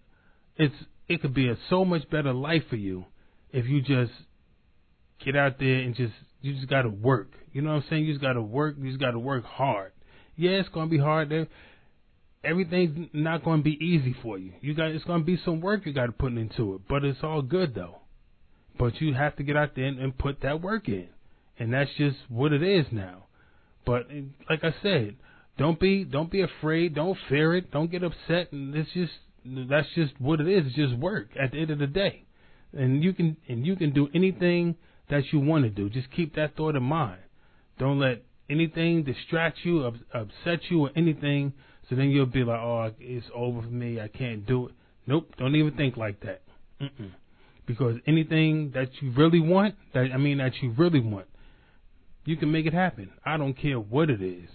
it's 0.55 0.75
it 1.07 1.21
could 1.21 1.33
be 1.33 1.49
a 1.49 1.57
so 1.69 1.83
much 1.83 2.09
better 2.09 2.33
life 2.33 2.63
for 2.69 2.75
you 2.75 3.05
if 3.51 3.65
you 3.67 3.81
just 3.81 4.11
get 5.23 5.35
out 5.35 5.59
there 5.59 5.79
and 5.79 5.95
just 5.95 6.13
you 6.41 6.53
just 6.53 6.69
gotta 6.69 6.89
work. 6.89 7.31
You 7.51 7.61
know 7.61 7.71
what 7.71 7.83
I'm 7.83 7.89
saying? 7.89 8.05
You 8.05 8.13
just 8.13 8.21
gotta 8.21 8.41
work. 8.41 8.75
You 8.79 8.89
just 8.89 8.99
gotta 8.99 9.19
work 9.19 9.45
hard. 9.45 9.91
Yeah, 10.35 10.51
it's 10.51 10.69
gonna 10.69 10.89
be 10.89 10.97
hard. 10.97 11.47
Everything's 12.43 13.09
not 13.13 13.43
gonna 13.43 13.61
be 13.61 13.77
easy 13.83 14.15
for 14.21 14.37
you. 14.37 14.53
You 14.61 14.73
got 14.73 14.87
it's 14.87 15.05
gonna 15.05 15.23
be 15.23 15.39
some 15.45 15.61
work 15.61 15.85
you 15.85 15.93
got 15.93 16.07
to 16.07 16.11
put 16.11 16.33
into 16.33 16.75
it, 16.75 16.81
but 16.89 17.03
it's 17.03 17.23
all 17.23 17.41
good 17.41 17.75
though. 17.75 17.97
But 18.77 18.99
you 18.99 19.13
have 19.13 19.35
to 19.35 19.43
get 19.43 19.55
out 19.55 19.75
there 19.75 19.85
and, 19.85 19.99
and 19.99 20.17
put 20.17 20.41
that 20.41 20.61
work 20.61 20.89
in, 20.89 21.07
and 21.59 21.73
that's 21.73 21.91
just 21.97 22.17
what 22.29 22.53
it 22.53 22.63
is 22.63 22.85
now. 22.91 23.25
But 23.85 24.07
like 24.49 24.63
I 24.63 24.73
said, 24.81 25.15
don't 25.57 25.79
be 25.79 26.03
don't 26.03 26.31
be 26.31 26.41
afraid. 26.41 26.95
Don't 26.95 27.17
fear 27.29 27.55
it. 27.55 27.71
Don't 27.71 27.91
get 27.91 28.03
upset. 28.03 28.51
And 28.51 28.75
it's 28.75 28.91
just 28.93 29.13
that's 29.45 29.87
just 29.95 30.19
what 30.19 30.39
it 30.39 30.47
is. 30.47 30.67
It's 30.67 30.75
just 30.75 30.95
work 30.95 31.29
at 31.39 31.51
the 31.51 31.59
end 31.59 31.71
of 31.71 31.79
the 31.79 31.87
day, 31.87 32.23
and 32.71 33.03
you 33.03 33.13
can 33.13 33.37
and 33.47 33.65
you 33.65 33.75
can 33.75 33.93
do 33.93 34.07
anything 34.15 34.75
that 35.09 35.23
you 35.31 35.39
want 35.39 35.63
to 35.65 35.69
do. 35.69 35.89
Just 35.89 36.11
keep 36.11 36.35
that 36.35 36.55
thought 36.55 36.75
in 36.75 36.83
mind. 36.83 37.19
Don't 37.77 37.99
let 37.99 38.23
anything 38.49 39.03
distract 39.03 39.59
you, 39.63 39.83
upset 40.13 40.59
you, 40.69 40.85
or 40.85 40.91
anything. 40.95 41.53
So 41.89 41.95
then 41.95 42.09
you'll 42.09 42.25
be 42.25 42.43
like, 42.43 42.59
oh, 42.59 42.91
it's 42.99 43.25
over 43.35 43.61
for 43.61 43.67
me. 43.67 43.99
I 43.99 44.07
can't 44.07 44.45
do 44.45 44.67
it. 44.67 44.73
Nope. 45.05 45.33
Don't 45.37 45.55
even 45.55 45.75
think 45.75 45.97
like 45.97 46.21
that. 46.21 46.41
Mm-mm. 46.81 47.11
Because 47.65 47.97
anything 48.07 48.71
that 48.73 48.89
you 49.01 49.11
really 49.11 49.39
want, 49.39 49.75
that 49.93 50.09
I 50.13 50.17
mean, 50.17 50.37
that 50.37 50.53
you 50.61 50.71
really 50.77 50.99
want, 50.99 51.27
you 52.25 52.37
can 52.37 52.51
make 52.51 52.65
it 52.65 52.73
happen. 52.73 53.11
I 53.25 53.37
don't 53.37 53.53
care 53.53 53.79
what 53.79 54.09
it 54.09 54.21
is. 54.21 54.49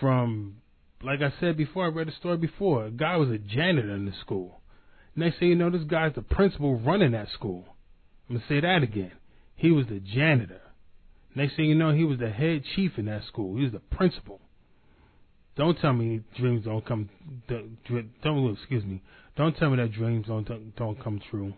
From, 0.00 0.56
like 1.02 1.20
I 1.20 1.32
said 1.40 1.56
before, 1.56 1.86
I 1.86 1.88
read 1.88 2.08
a 2.08 2.12
story 2.12 2.36
before. 2.36 2.86
A 2.86 2.90
guy 2.90 3.16
was 3.16 3.30
a 3.30 3.38
janitor 3.38 3.94
in 3.94 4.04
the 4.06 4.12
school. 4.20 4.60
Next 5.16 5.38
thing 5.38 5.48
you 5.48 5.56
know, 5.56 5.70
this 5.70 5.82
guy's 5.82 6.14
the 6.14 6.22
principal 6.22 6.78
running 6.78 7.12
that 7.12 7.28
school. 7.34 7.64
I'm 8.28 8.36
gonna 8.36 8.46
say 8.48 8.60
that 8.60 8.82
again. 8.82 9.12
He 9.56 9.70
was 9.70 9.86
the 9.86 10.00
janitor. 10.00 10.60
Next 11.34 11.56
thing 11.56 11.66
you 11.66 11.74
know, 11.74 11.92
he 11.92 12.04
was 12.04 12.18
the 12.18 12.30
head 12.30 12.62
chief 12.76 12.92
in 12.98 13.06
that 13.06 13.24
school. 13.24 13.56
He 13.56 13.64
was 13.64 13.72
the 13.72 13.80
principal. 13.80 14.40
Don't 15.56 15.76
tell 15.80 15.92
me 15.92 16.20
dreams 16.38 16.64
don't 16.64 16.86
come. 16.86 17.08
Don't 17.48 18.52
excuse 18.52 18.84
me. 18.84 19.02
Don't 19.36 19.56
tell 19.56 19.70
me 19.70 19.76
that 19.76 19.92
dreams 19.92 20.26
don't 20.28 20.76
don't 20.76 21.02
come 21.02 21.20
true. 21.30 21.52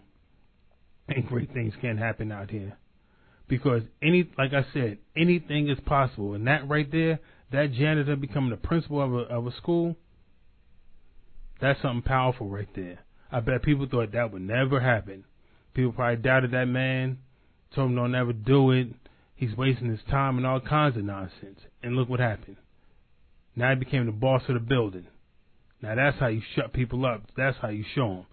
And 1.09 1.27
great 1.27 1.53
things 1.53 1.75
can't 1.83 1.99
happen 1.99 2.33
out 2.33 2.51
here, 2.51 2.79
because 3.51 3.83
any 4.03 4.31
like 4.39 4.55
I 4.55 4.65
said, 4.73 4.99
anything 5.15 5.69
is 5.69 5.79
possible. 5.85 6.33
And 6.33 6.47
that 6.47 6.67
right 6.67 6.91
there, 6.91 7.21
that 7.53 7.73
janitor 7.75 8.17
becoming 8.17 8.51
the 8.51 8.57
principal 8.57 9.03
of 9.03 9.13
a 9.13 9.35
of 9.35 9.47
a 9.47 9.55
school, 9.57 9.97
that's 11.61 11.83
something 11.83 12.03
powerful 12.03 12.49
right 12.49 12.69
there. 12.75 13.01
I 13.31 13.41
bet 13.41 13.63
people 13.63 13.87
thought 13.91 14.13
that 14.13 14.33
would 14.33 14.43
never 14.43 14.81
happen. 14.81 15.25
People 15.75 15.93
probably 15.93 16.23
doubted 16.23 16.53
that 16.53 16.65
man 16.65 17.19
told 17.75 17.91
him 17.91 17.97
don't 17.97 18.15
ever 18.15 18.33
do 18.33 18.71
it. 18.73 18.89
He's 19.35 19.57
wasting 19.57 19.91
his 19.91 20.01
time 20.11 20.37
and 20.37 20.47
all 20.47 20.61
kinds 20.61 20.97
of 20.97 21.05
nonsense. 21.05 21.61
And 21.83 21.97
look 21.97 22.09
what 22.09 22.21
happened. 22.21 22.57
Now 23.57 23.71
he 23.71 23.77
became 23.77 24.07
the 24.07 24.13
boss 24.13 24.43
of 24.49 24.55
the 24.55 24.61
building. 24.61 25.07
Now 25.83 25.95
that's 25.95 26.19
how 26.19 26.29
you 26.29 26.43
shut 26.55 26.73
people 26.73 27.07
up. 27.07 27.23
That's 27.37 27.57
how 27.61 27.69
you 27.69 27.85
show 27.95 28.09
them. 28.09 28.27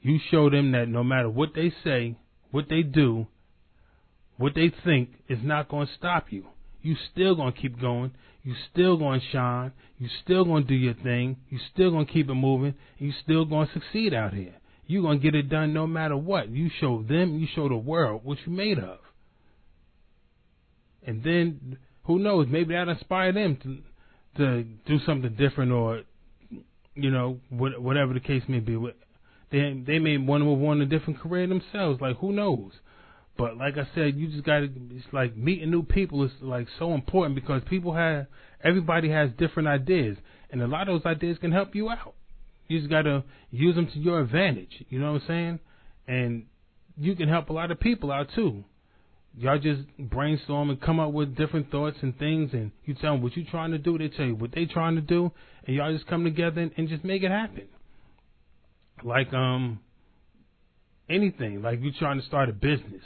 You 0.00 0.18
show 0.30 0.50
them 0.50 0.72
that 0.72 0.88
no 0.88 1.04
matter 1.04 1.30
what 1.30 1.50
they 1.54 1.72
say, 1.84 2.16
what 2.50 2.68
they 2.68 2.82
do, 2.82 3.26
what 4.36 4.54
they 4.54 4.72
think 4.84 5.10
is 5.28 5.38
not 5.42 5.68
going 5.68 5.86
to 5.86 5.92
stop 5.94 6.26
you. 6.30 6.46
You 6.82 6.96
still 7.12 7.34
going 7.34 7.52
to 7.52 7.60
keep 7.60 7.80
going. 7.80 8.12
You 8.42 8.54
still 8.72 8.96
going 8.96 9.20
to 9.20 9.26
shine. 9.30 9.72
You 9.98 10.08
still 10.24 10.44
going 10.44 10.64
to 10.64 10.68
do 10.68 10.74
your 10.74 10.94
thing. 10.94 11.36
You 11.48 11.58
still 11.72 11.90
going 11.90 12.06
to 12.06 12.12
keep 12.12 12.28
it 12.28 12.34
moving. 12.34 12.74
You 12.98 13.12
still 13.22 13.44
going 13.44 13.68
to 13.68 13.72
succeed 13.72 14.14
out 14.14 14.34
here. 14.34 14.54
You're 14.86 15.02
going 15.02 15.20
to 15.20 15.22
get 15.22 15.34
it 15.34 15.48
done 15.48 15.72
no 15.72 15.86
matter 15.86 16.16
what. 16.16 16.48
You 16.50 16.68
show 16.80 17.02
them, 17.02 17.38
you 17.38 17.46
show 17.54 17.68
the 17.68 17.76
world 17.76 18.22
what 18.24 18.38
you're 18.44 18.54
made 18.54 18.78
of. 18.78 18.98
And 21.06 21.22
then, 21.22 21.78
who 22.04 22.18
knows, 22.18 22.46
maybe 22.50 22.74
that 22.74 22.88
inspire 22.88 23.32
them 23.32 23.56
to 23.62 23.78
to 24.36 24.64
do 24.86 24.98
something 25.04 25.34
different 25.34 25.72
or, 25.72 26.02
you 26.94 27.10
know, 27.10 27.38
whatever 27.50 28.14
the 28.14 28.20
case 28.20 28.42
may 28.48 28.60
be. 28.60 28.78
They, 29.50 29.82
they 29.86 29.98
may 29.98 30.16
want 30.16 30.40
to 30.40 30.46
move 30.46 30.64
on 30.64 30.80
a 30.80 30.86
different 30.86 31.20
career 31.20 31.46
themselves. 31.46 32.00
Like, 32.00 32.16
who 32.18 32.32
knows? 32.32 32.72
But 33.36 33.56
like 33.56 33.78
I 33.78 33.88
said, 33.94 34.16
you 34.16 34.28
just 34.28 34.44
gotta. 34.44 34.68
It's 34.90 35.06
like 35.12 35.36
meeting 35.36 35.70
new 35.70 35.82
people 35.82 36.22
is 36.24 36.30
like 36.40 36.68
so 36.78 36.92
important 36.94 37.34
because 37.34 37.62
people 37.68 37.94
have 37.94 38.26
everybody 38.62 39.10
has 39.10 39.30
different 39.38 39.68
ideas, 39.68 40.16
and 40.50 40.62
a 40.62 40.66
lot 40.66 40.88
of 40.88 41.00
those 41.00 41.06
ideas 41.06 41.38
can 41.38 41.50
help 41.50 41.74
you 41.74 41.90
out. 41.90 42.14
You 42.68 42.78
just 42.78 42.90
gotta 42.90 43.24
use 43.50 43.74
them 43.74 43.86
to 43.86 43.98
your 43.98 44.20
advantage. 44.20 44.84
You 44.88 44.98
know 44.98 45.12
what 45.12 45.22
I'm 45.22 45.28
saying? 45.28 45.60
And 46.06 46.46
you 46.98 47.16
can 47.16 47.28
help 47.28 47.48
a 47.48 47.52
lot 47.52 47.70
of 47.70 47.80
people 47.80 48.12
out 48.12 48.28
too. 48.34 48.64
Y'all 49.36 49.58
just 49.58 49.80
brainstorm 49.98 50.68
and 50.68 50.78
come 50.78 51.00
up 51.00 51.10
with 51.10 51.34
different 51.34 51.70
thoughts 51.70 51.96
and 52.02 52.18
things, 52.18 52.50
and 52.52 52.70
you 52.84 52.92
tell 52.94 53.14
them 53.14 53.22
what 53.22 53.34
you're 53.34 53.50
trying 53.50 53.70
to 53.70 53.78
do. 53.78 53.96
They 53.96 54.08
tell 54.08 54.26
you 54.26 54.34
what 54.34 54.52
they 54.52 54.66
trying 54.66 54.96
to 54.96 55.00
do, 55.00 55.32
and 55.66 55.74
y'all 55.74 55.92
just 55.92 56.06
come 56.06 56.24
together 56.24 56.60
and, 56.60 56.70
and 56.76 56.86
just 56.86 57.02
make 57.02 57.22
it 57.22 57.30
happen. 57.30 57.68
Like 59.02 59.32
um 59.32 59.80
anything, 61.08 61.62
like 61.62 61.80
you 61.80 61.92
trying 61.98 62.20
to 62.20 62.26
start 62.26 62.50
a 62.50 62.52
business. 62.52 63.02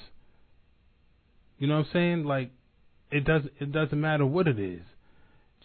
You 1.59 1.66
know 1.66 1.79
what 1.79 1.87
I'm 1.87 1.92
saying? 1.92 2.25
Like 2.25 2.51
it 3.11 3.25
does 3.25 3.42
it 3.61 3.73
doesn't 3.73 4.01
matter 4.01 4.27
what 4.27 4.49
it 4.49 4.59
is. 4.59 4.83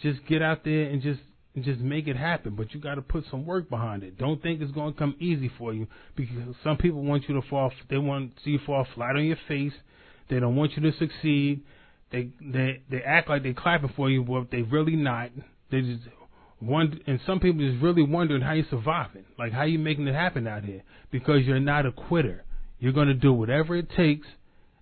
Just 0.01 0.25
get 0.27 0.41
out 0.41 0.63
there 0.63 0.83
and 0.83 1.01
just 1.01 1.21
and 1.53 1.63
just 1.65 1.79
make 1.79 2.07
it 2.07 2.15
happen. 2.15 2.55
But 2.55 2.73
you 2.73 2.79
got 2.79 2.95
to 2.95 3.01
put 3.01 3.25
some 3.29 3.45
work 3.45 3.69
behind 3.69 4.03
it. 4.03 4.17
Don't 4.17 4.41
think 4.41 4.61
it's 4.61 4.71
going 4.71 4.93
to 4.93 4.99
come 4.99 5.15
easy 5.19 5.51
for 5.57 5.73
you 5.73 5.87
because 6.15 6.55
some 6.63 6.77
people 6.77 7.03
want 7.03 7.27
you 7.27 7.39
to 7.39 7.47
fall. 7.47 7.71
They 7.89 7.97
want 7.97 8.35
to 8.35 8.43
see 8.43 8.51
you 8.51 8.59
fall 8.65 8.87
flat 8.95 9.15
on 9.15 9.25
your 9.25 9.37
face. 9.47 9.73
They 10.29 10.39
don't 10.39 10.55
want 10.55 10.71
you 10.77 10.89
to 10.89 10.97
succeed. 10.97 11.61
They 12.11 12.29
they 12.41 12.81
they 12.89 13.01
act 13.01 13.29
like 13.29 13.43
they're 13.43 13.53
clapping 13.53 13.93
for 13.95 14.09
you, 14.09 14.23
but 14.23 14.51
they 14.51 14.61
really 14.61 14.95
not. 14.95 15.31
They 15.71 15.81
just 15.81 16.03
wonder, 16.61 16.97
and 17.07 17.19
some 17.25 17.39
people 17.39 17.61
just 17.61 17.81
really 17.81 18.03
wondering 18.03 18.41
how 18.41 18.53
you're 18.53 18.65
surviving, 18.69 19.25
like 19.37 19.51
how 19.51 19.63
you 19.63 19.79
making 19.79 20.07
it 20.07 20.15
happen 20.15 20.47
out 20.47 20.63
here 20.63 20.83
because 21.11 21.43
you're 21.43 21.59
not 21.59 21.85
a 21.85 21.91
quitter. 21.91 22.43
You're 22.79 22.93
going 22.93 23.07
to 23.07 23.13
do 23.13 23.31
whatever 23.31 23.75
it 23.75 23.89
takes 23.95 24.27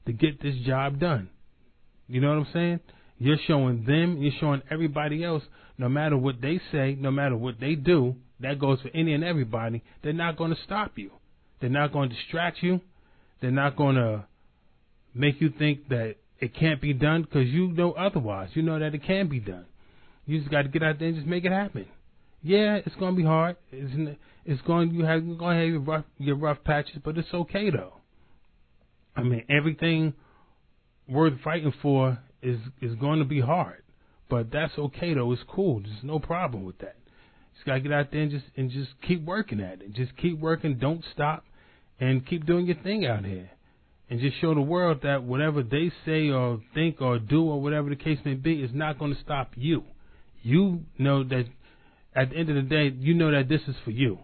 to 0.10 0.14
get 0.14 0.42
this 0.42 0.56
job 0.66 1.00
done. 1.00 1.30
You 2.08 2.20
know 2.20 2.30
what 2.30 2.48
I'm 2.48 2.54
saying? 2.54 2.80
You're 3.20 3.38
showing 3.48 3.86
them, 3.86 4.18
you're 4.22 4.34
showing 4.40 4.64
everybody 4.72 5.24
else, 5.24 5.44
no 5.78 5.88
matter 5.88 6.18
what 6.18 6.42
they 6.42 6.60
say, 6.72 6.98
no 7.00 7.12
matter 7.12 7.38
what 7.38 7.60
they 7.60 7.76
do, 7.76 8.16
that 8.40 8.58
goes 8.58 8.82
for 8.82 8.90
any 8.96 9.14
and 9.14 9.24
everybody, 9.24 9.84
they're 10.02 10.14
not 10.14 10.36
going 10.36 10.52
to 10.52 10.58
stop 10.66 10.94
you. 10.96 11.12
They're 11.62 11.70
not 11.70 11.94
going 11.94 12.10
to 12.10 12.16
distract 12.16 12.64
you. 12.64 12.82
They're 13.40 13.52
not 13.52 13.76
going 13.76 13.98
to 13.98 14.26
make 15.14 15.40
you 15.42 15.54
think 15.60 15.90
that 15.90 16.16
it 16.40 16.56
can't 16.56 16.82
be 16.82 16.94
done 16.94 17.22
because 17.22 17.48
you 17.48 17.68
know 17.68 17.92
otherwise. 17.92 18.50
You 18.54 18.64
know 18.64 18.80
that 18.80 18.96
it 18.96 19.04
can 19.04 19.28
be 19.28 19.40
done. 19.40 19.66
You 20.26 20.40
just 20.40 20.50
got 20.50 20.64
to 20.64 20.70
get 20.70 20.82
out 20.82 20.98
there 20.98 21.10
and 21.10 21.18
just 21.18 21.28
make 21.28 21.46
it 21.46 21.52
happen. 21.52 21.86
Yeah, 22.42 22.80
it's 22.84 22.96
going 22.96 23.14
to 23.14 23.18
be 23.18 23.26
hard. 23.26 23.58
It's, 23.72 24.18
it's 24.46 24.62
going 24.64 24.92
you 24.92 25.04
have 25.06 25.24
you're 25.26 25.36
going 25.36 25.58
to 25.58 25.64
have 25.64 25.70
your 25.70 25.82
rough 25.82 26.06
your 26.18 26.36
rough 26.38 26.64
patches, 26.64 26.98
but 27.04 27.18
it's 27.18 27.34
okay 27.34 27.70
though. 27.70 27.99
I 29.20 29.24
mean, 29.24 29.44
everything 29.50 30.14
worth 31.08 31.40
fighting 31.44 31.74
for 31.82 32.20
is 32.42 32.60
is 32.82 32.96
going 32.96 33.20
to 33.20 33.26
be 33.26 33.42
hard, 33.42 33.84
but 34.30 34.52
that's 34.52 34.78
okay 34.78 35.14
though. 35.14 35.32
It's 35.32 35.42
cool. 35.48 35.82
There's 35.82 36.04
no 36.04 36.20
problem 36.20 36.64
with 36.64 36.78
that. 36.80 36.96
Just 37.54 37.66
gotta 37.66 37.82
get 37.82 37.92
out 37.92 38.12
there 38.12 38.22
and 38.22 38.32
just 38.32 38.46
and 38.56 38.72
just 38.72 38.92
keep 39.06 39.26
working 39.26 39.60
at 39.60 39.82
it. 39.82 39.94
Just 39.94 40.16
keep 40.18 40.40
working. 40.40 40.78
Don't 40.78 41.04
stop, 41.14 41.44
and 42.00 42.26
keep 42.26 42.46
doing 42.46 42.66
your 42.66 42.78
thing 42.78 43.06
out 43.06 43.26
here, 43.26 43.50
and 44.10 44.20
just 44.20 44.40
show 44.40 44.54
the 44.54 44.62
world 44.62 45.00
that 45.04 45.24
whatever 45.24 45.64
they 45.64 45.92
say 46.06 46.30
or 46.30 46.62
think 46.74 47.02
or 47.02 47.20
do 47.20 47.44
or 47.44 47.62
whatever 47.62 47.90
the 47.90 47.96
case 47.96 48.20
may 48.24 48.36
be 48.36 48.62
is 48.62 48.72
not 48.74 48.98
going 48.98 49.14
to 49.14 49.22
stop 49.22 49.52
you. 49.56 49.84
You 50.42 50.86
know 50.98 51.24
that 51.24 51.46
at 52.16 52.30
the 52.30 52.38
end 52.38 52.50
of 52.50 52.56
the 52.56 52.62
day, 52.62 52.96
you 52.98 53.14
know 53.14 53.32
that 53.32 53.50
this 53.50 53.62
is 53.68 53.76
for 53.84 53.92
you, 53.92 54.20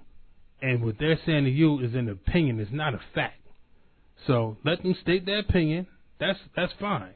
and 0.62 0.84
what 0.84 0.96
they're 1.00 1.20
saying 1.26 1.44
to 1.44 1.50
you 1.50 1.80
is 1.80 1.94
an 1.94 2.08
opinion. 2.10 2.60
It's 2.60 2.72
not 2.72 2.94
a 2.94 3.02
fact. 3.14 3.42
So 4.28 4.58
let 4.66 4.82
them 4.82 4.96
state 5.02 5.26
their 5.26 5.40
opinion. 5.40 5.88
That's 6.20 6.40
that's 6.56 6.74
fine. 6.80 7.14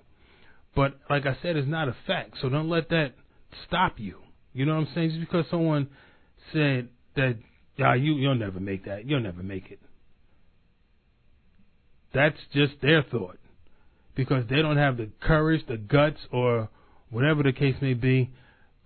But 0.75 0.99
like 1.09 1.25
I 1.25 1.37
said, 1.41 1.55
it's 1.55 1.67
not 1.67 1.87
a 1.87 1.95
fact. 2.05 2.35
So 2.41 2.49
don't 2.49 2.69
let 2.69 2.89
that 2.89 3.13
stop 3.67 3.99
you. 3.99 4.19
You 4.53 4.65
know 4.65 4.75
what 4.75 4.87
I'm 4.87 4.93
saying? 4.93 5.09
Just 5.11 5.21
because 5.21 5.45
someone 5.49 5.87
said 6.53 6.89
that, 7.15 7.37
yeah, 7.77 7.95
you 7.95 8.13
you'll 8.13 8.35
never 8.35 8.59
make 8.59 8.85
that. 8.85 9.05
You'll 9.05 9.21
never 9.21 9.43
make 9.43 9.71
it. 9.71 9.79
That's 12.13 12.37
just 12.53 12.73
their 12.81 13.03
thought. 13.03 13.37
Because 14.15 14.43
they 14.49 14.61
don't 14.61 14.77
have 14.77 14.97
the 14.97 15.09
courage, 15.21 15.65
the 15.67 15.77
guts, 15.77 16.19
or 16.31 16.69
whatever 17.09 17.43
the 17.43 17.53
case 17.53 17.75
may 17.81 17.93
be, 17.93 18.29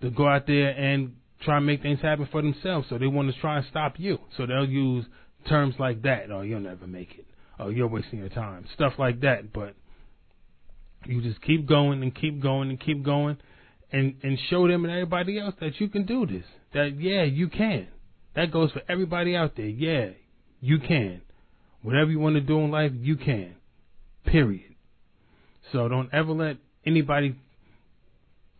to 0.01 0.09
go 0.09 0.27
out 0.27 0.45
there 0.45 0.69
and 0.69 1.15
try 1.41 1.57
and 1.57 1.65
make 1.65 1.81
things 1.81 1.99
happen 2.01 2.27
for 2.31 2.41
themselves. 2.41 2.87
So 2.89 2.97
they 2.97 3.07
want 3.07 3.33
to 3.33 3.41
try 3.41 3.57
and 3.57 3.65
stop 3.69 3.95
you. 3.97 4.19
So 4.37 4.45
they'll 4.45 4.69
use 4.69 5.05
terms 5.47 5.75
like 5.79 6.03
that. 6.03 6.31
Oh, 6.31 6.41
you'll 6.41 6.59
never 6.59 6.85
make 6.85 7.15
it. 7.17 7.25
Oh, 7.59 7.69
you're 7.69 7.87
wasting 7.87 8.19
your 8.19 8.29
time. 8.29 8.65
Stuff 8.73 8.93
like 8.97 9.21
that. 9.21 9.53
But 9.53 9.75
you 11.05 11.21
just 11.21 11.41
keep 11.41 11.67
going 11.67 12.01
and 12.01 12.13
keep 12.13 12.41
going 12.41 12.69
and 12.69 12.79
keep 12.79 13.03
going 13.03 13.37
and, 13.91 14.15
and 14.23 14.37
show 14.49 14.67
them 14.67 14.85
and 14.85 14.93
everybody 14.93 15.39
else 15.39 15.55
that 15.61 15.79
you 15.79 15.87
can 15.87 16.05
do 16.05 16.25
this. 16.25 16.45
That, 16.73 16.99
yeah, 16.99 17.23
you 17.23 17.47
can. 17.49 17.87
That 18.35 18.51
goes 18.51 18.71
for 18.71 18.81
everybody 18.89 19.35
out 19.35 19.55
there. 19.55 19.67
Yeah, 19.67 20.09
you 20.59 20.79
can. 20.79 21.21
Whatever 21.83 22.09
you 22.09 22.19
want 22.19 22.35
to 22.35 22.41
do 22.41 22.59
in 22.59 22.71
life, 22.71 22.91
you 22.95 23.15
can. 23.17 23.55
Period. 24.25 24.73
So 25.71 25.87
don't 25.87 26.09
ever 26.13 26.31
let 26.31 26.57
anybody 26.85 27.35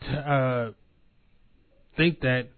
t- 0.01 0.07
uh, 0.07 0.71
think 1.97 2.21
that. 2.21 2.49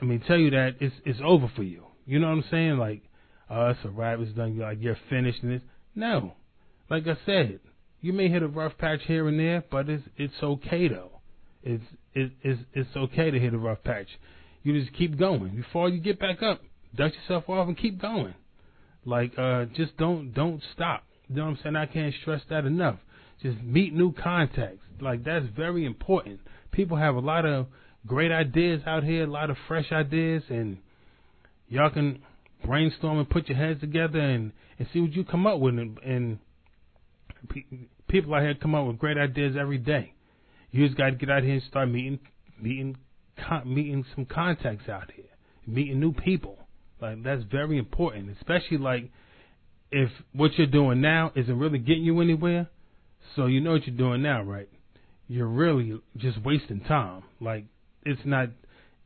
I 0.00 0.04
mean, 0.04 0.20
tell 0.26 0.36
you 0.36 0.50
that 0.50 0.76
it's 0.80 0.94
it's 1.04 1.20
over 1.24 1.50
for 1.54 1.62
you. 1.62 1.84
You 2.06 2.18
know 2.18 2.28
what 2.28 2.38
I'm 2.38 2.44
saying? 2.50 2.78
Like, 2.78 3.02
a 3.52 3.88
wrap. 3.88 4.18
It's 4.20 4.32
done. 4.32 4.58
Like 4.58 4.78
you're 4.80 4.98
finished. 5.08 5.40
This. 5.42 5.62
No, 5.94 6.34
like 6.90 7.06
I 7.06 7.16
said, 7.26 7.60
you 8.00 8.12
may 8.12 8.28
hit 8.28 8.42
a 8.42 8.48
rough 8.48 8.76
patch 8.78 9.00
here 9.06 9.28
and 9.28 9.38
there, 9.38 9.64
but 9.70 9.88
it's 9.88 10.04
it's 10.16 10.34
okay 10.42 10.88
though. 10.88 11.20
It's 11.62 11.84
it, 12.14 12.32
it's 12.42 12.60
it's 12.72 12.96
okay 12.96 13.30
to 13.30 13.38
hit 13.38 13.54
a 13.54 13.58
rough 13.58 13.82
patch. 13.84 14.08
You 14.62 14.78
just 14.80 14.96
keep 14.96 15.18
going. 15.18 15.56
Before 15.56 15.88
you 15.88 16.00
get 16.00 16.18
back 16.18 16.42
up, 16.42 16.60
dust 16.94 17.14
yourself 17.14 17.48
off 17.48 17.68
and 17.68 17.76
keep 17.76 18.00
going. 18.00 18.34
Like 19.04 19.32
uh, 19.38 19.66
just 19.76 19.96
don't 19.96 20.32
don't 20.32 20.62
stop. 20.74 21.04
You 21.28 21.36
know 21.36 21.44
what 21.44 21.50
I'm 21.50 21.58
saying? 21.62 21.76
I 21.76 21.86
can't 21.86 22.14
stress 22.22 22.42
that 22.50 22.64
enough. 22.64 22.98
Just 23.42 23.60
meet 23.62 23.94
new 23.94 24.12
contacts. 24.12 24.84
Like 25.00 25.24
that's 25.24 25.46
very 25.56 25.84
important. 25.84 26.40
People 26.70 26.96
have 26.96 27.16
a 27.16 27.20
lot 27.20 27.44
of 27.44 27.66
great 28.06 28.32
ideas 28.32 28.82
out 28.86 29.04
here, 29.04 29.24
a 29.24 29.30
lot 29.30 29.50
of 29.50 29.56
fresh 29.68 29.92
ideas, 29.92 30.42
and 30.48 30.78
y'all 31.68 31.90
can 31.90 32.22
brainstorm 32.64 33.18
and 33.18 33.28
put 33.28 33.48
your 33.48 33.58
heads 33.58 33.80
together 33.80 34.20
and 34.20 34.52
and 34.78 34.88
see 34.92 35.00
what 35.00 35.12
you 35.12 35.24
come 35.24 35.46
up 35.46 35.60
with. 35.60 35.78
And, 35.78 35.98
and 35.98 36.38
people 38.08 38.34
out 38.34 38.42
here 38.42 38.54
come 38.54 38.74
up 38.74 38.86
with 38.86 38.98
great 38.98 39.18
ideas 39.18 39.56
every 39.58 39.78
day. 39.78 40.12
You 40.70 40.86
just 40.86 40.96
got 40.96 41.10
to 41.10 41.12
get 41.12 41.30
out 41.30 41.42
here 41.42 41.54
and 41.54 41.62
start 41.64 41.88
meeting 41.88 42.18
meeting 42.60 42.96
meeting 43.64 44.04
some 44.14 44.24
contacts 44.24 44.88
out 44.88 45.10
here, 45.14 45.24
meeting 45.66 46.00
new 46.00 46.12
people. 46.12 46.58
Like 47.00 47.22
that's 47.22 47.42
very 47.50 47.78
important, 47.78 48.36
especially 48.38 48.78
like 48.78 49.10
if 49.90 50.10
what 50.32 50.52
you're 50.56 50.66
doing 50.66 51.00
now 51.00 51.32
isn't 51.34 51.58
really 51.58 51.78
getting 51.78 52.04
you 52.04 52.20
anywhere. 52.20 52.68
So 53.36 53.46
you 53.46 53.60
know 53.60 53.72
what 53.72 53.86
you're 53.86 53.96
doing 53.96 54.22
now, 54.22 54.42
right? 54.42 54.68
You're 55.28 55.46
really 55.46 56.00
just 56.16 56.42
wasting 56.42 56.80
time. 56.80 57.22
Like 57.40 57.64
it's 58.04 58.20
not 58.24 58.48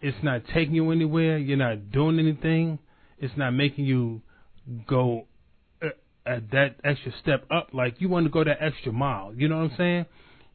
it's 0.00 0.16
not 0.22 0.42
taking 0.54 0.74
you 0.74 0.90
anywhere. 0.90 1.38
You're 1.38 1.56
not 1.56 1.90
doing 1.90 2.18
anything. 2.18 2.78
It's 3.18 3.36
not 3.36 3.52
making 3.52 3.86
you 3.86 4.22
go 4.86 5.26
uh, 5.82 5.88
at 6.26 6.50
that 6.50 6.76
extra 6.84 7.12
step 7.22 7.44
up. 7.50 7.68
Like 7.72 8.00
you 8.00 8.08
want 8.08 8.26
to 8.26 8.30
go 8.30 8.44
that 8.44 8.58
extra 8.60 8.92
mile. 8.92 9.32
You 9.34 9.48
know 9.48 9.56
what 9.56 9.70
I'm 9.70 9.76
saying? 9.76 10.06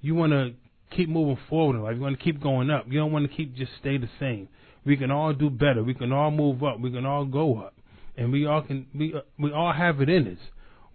You 0.02 0.16
want 0.16 0.32
to 0.32 0.54
keep 0.96 1.10
moving 1.10 1.38
forward 1.50 1.76
in 1.76 1.84
life. 1.84 1.96
You 1.96 2.02
want 2.02 2.18
to 2.18 2.24
keep 2.24 2.42
going 2.42 2.70
up. 2.70 2.86
You 2.88 3.00
don't 3.00 3.12
want 3.12 3.30
to 3.30 3.36
keep 3.36 3.56
just 3.56 3.72
stay 3.80 3.98
the 3.98 4.10
same. 4.20 4.48
We 4.86 4.98
can 4.98 5.12
all 5.12 5.34
do 5.34 5.50
better. 5.50 5.84
We 5.84 5.94
can 5.94 6.12
all 6.12 6.32
move 6.32 6.64
up. 6.64 6.80
We 6.80 6.92
can 6.92 7.06
all 7.06 7.26
go 7.26 7.60
up, 7.60 7.76
and 8.18 8.32
we 8.32 8.46
all 8.46 8.62
can. 8.62 8.88
We 8.94 9.14
uh, 9.14 9.22
we 9.40 9.52
all 9.52 9.74
have 9.74 10.02
it 10.02 10.10
in 10.10 10.28
us. 10.28 10.40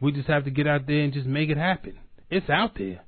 We 0.00 0.12
just 0.12 0.28
have 0.28 0.44
to 0.44 0.50
get 0.50 0.66
out 0.66 0.86
there 0.86 1.00
and 1.00 1.12
just 1.12 1.26
make 1.26 1.48
it 1.48 1.56
happen. 1.56 1.98
It's 2.28 2.50
out 2.50 2.72
there, 2.76 3.04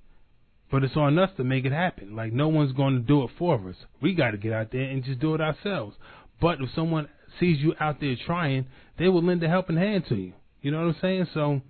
but 0.71 0.85
it's 0.85 0.97
on 0.97 1.19
us 1.19 1.31
to 1.37 1.45
make 1.45 1.65
it 1.65 1.73
happen. 1.73 2.15
Like 2.15 2.33
no 2.33 2.49
one's 2.49 2.73
going 2.73 2.95
to 2.95 3.01
do 3.01 3.25
it 3.25 3.31
for 3.39 3.57
us. 3.69 3.77
We 4.01 4.15
got 4.15 4.31
to 4.31 4.37
get 4.39 4.53
out 4.53 4.71
there 4.73 4.83
and 4.83 5.05
just 5.05 5.21
do 5.21 5.35
it 5.35 5.41
ourselves. 5.41 5.97
But 6.41 6.61
if 6.61 6.71
someone 6.75 7.09
sees 7.41 7.59
you 7.59 7.75
out 7.81 8.01
there 8.01 8.17
trying, 8.27 8.67
they 8.99 9.09
will 9.09 9.25
lend 9.25 9.43
a 9.43 9.49
helping 9.49 9.77
hand 9.77 10.05
to 10.09 10.15
you. 10.15 10.33
You 10.61 10.71
know 10.71 10.79
what 10.79 10.95
I'm 10.95 10.97
saying? 11.01 11.27
So 11.35 11.61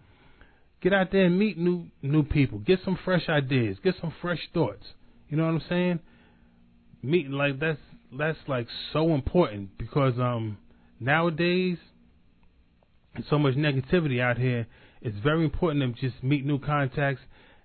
get 0.82 0.92
out 0.92 1.12
there 1.12 1.24
and 1.24 1.38
meet 1.38 1.58
new 1.58 1.86
new 2.02 2.22
people. 2.22 2.58
Get 2.58 2.80
some 2.84 2.98
fresh 3.04 3.28
ideas. 3.28 3.76
Get 3.82 3.94
some 4.00 4.12
fresh 4.20 4.40
thoughts. 4.54 4.84
You 5.28 5.36
know 5.36 5.44
what 5.44 5.54
I'm 5.54 5.62
saying? 5.68 6.00
Meeting 7.02 7.32
like 7.32 7.60
that's 7.60 7.78
that's 8.16 8.38
like 8.46 8.66
so 8.92 9.14
important 9.14 9.76
because 9.78 10.14
um 10.18 10.58
nowadays 11.00 11.78
so 13.28 13.38
much 13.38 13.54
negativity 13.54 14.20
out 14.20 14.38
here. 14.38 14.66
It's 15.00 15.18
very 15.18 15.44
important 15.44 15.96
to 15.96 16.00
just 16.10 16.22
meet 16.22 16.44
new 16.44 16.58
contacts 16.58 17.20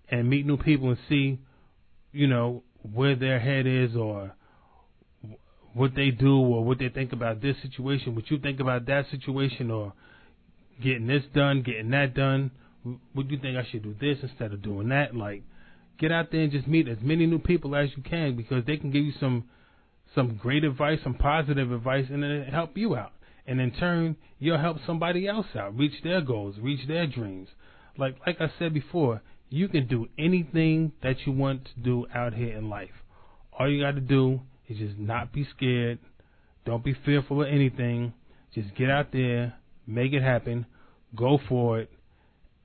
and 0.10 0.30
meet 0.30 0.46
new 0.46 0.58
people 0.58 0.90
and 0.90 0.98
see, 1.10 1.40
you 2.12 2.28
know, 2.28 2.64
where 2.94 3.16
their 3.16 3.40
head 3.40 3.66
is 3.66 3.96
or 3.96 4.36
what 5.74 5.96
they 5.96 6.12
do 6.12 6.38
or 6.38 6.64
what 6.64 6.80
they 6.80 6.90
think 6.90 7.14
about 7.14 7.42
this 7.42 7.56
situation, 7.62 8.16
what 8.16 8.30
you 8.30 8.38
think 8.40 8.60
about 8.60 8.86
that 8.86 9.06
situation, 9.10 9.72
or 9.72 9.94
getting 10.82 11.08
this 11.08 11.24
done, 11.34 11.64
getting 11.64 11.90
that 11.92 12.14
done. 12.14 12.52
Would 13.16 13.32
you 13.32 13.40
think 13.40 13.58
I 13.58 13.66
should 13.70 13.84
do 13.84 13.96
this 14.00 14.18
instead 14.22 14.54
of 14.54 14.62
doing 14.62 14.90
that? 14.90 15.16
Like, 15.16 15.44
get 16.00 16.12
out 16.12 16.32
there 16.32 16.42
and 16.42 16.52
just 16.52 16.68
meet 16.68 16.88
as 16.88 16.98
many 17.02 17.26
new 17.26 17.40
people 17.40 17.76
as 17.76 17.90
you 17.96 18.04
can 18.04 18.36
because 18.36 18.66
they 18.66 18.78
can 18.78 18.92
give 18.92 19.04
you 19.04 19.14
some 19.20 19.46
some 20.14 20.36
great 20.36 20.64
advice, 20.64 21.00
some 21.04 21.16
positive 21.16 21.72
advice, 21.72 22.06
and 22.12 22.22
then 22.22 22.44
help 22.44 22.78
you 22.78 22.96
out. 22.96 23.14
And 23.48 23.60
in 23.60 23.72
turn, 23.72 24.16
you'll 24.38 24.60
help 24.60 24.78
somebody 24.86 25.28
else 25.28 25.48
out, 25.58 25.76
reach 25.76 26.04
their 26.04 26.22
goals, 26.22 26.56
reach 26.62 26.88
their 26.88 27.08
dreams. 27.08 27.50
Like 27.98 28.18
like 28.28 28.40
I 28.40 28.52
said 28.60 28.74
before, 28.74 29.22
you 29.50 29.68
can 29.68 29.88
do 29.88 30.08
anything 30.18 30.92
that 31.02 31.26
you 31.26 31.32
want 31.32 31.66
to 31.66 31.82
do 31.82 32.06
out 32.14 32.34
here 32.34 32.56
in 32.58 32.70
life. 32.70 33.04
All 33.58 33.70
you 33.70 33.82
got 33.82 33.96
to 33.96 34.02
do 34.02 34.42
is 34.68 34.78
just 34.78 34.98
not 34.98 35.32
be 35.32 35.48
scared. 35.56 36.00
Don't 36.66 36.84
be 36.84 36.96
fearful 37.06 37.42
of 37.42 37.48
anything. 37.48 38.14
Just 38.54 38.76
get 38.76 38.90
out 38.90 39.12
there, 39.12 39.56
make 39.88 40.14
it 40.14 40.22
happen, 40.22 40.66
go 41.16 41.40
for 41.50 41.80
it, 41.80 41.90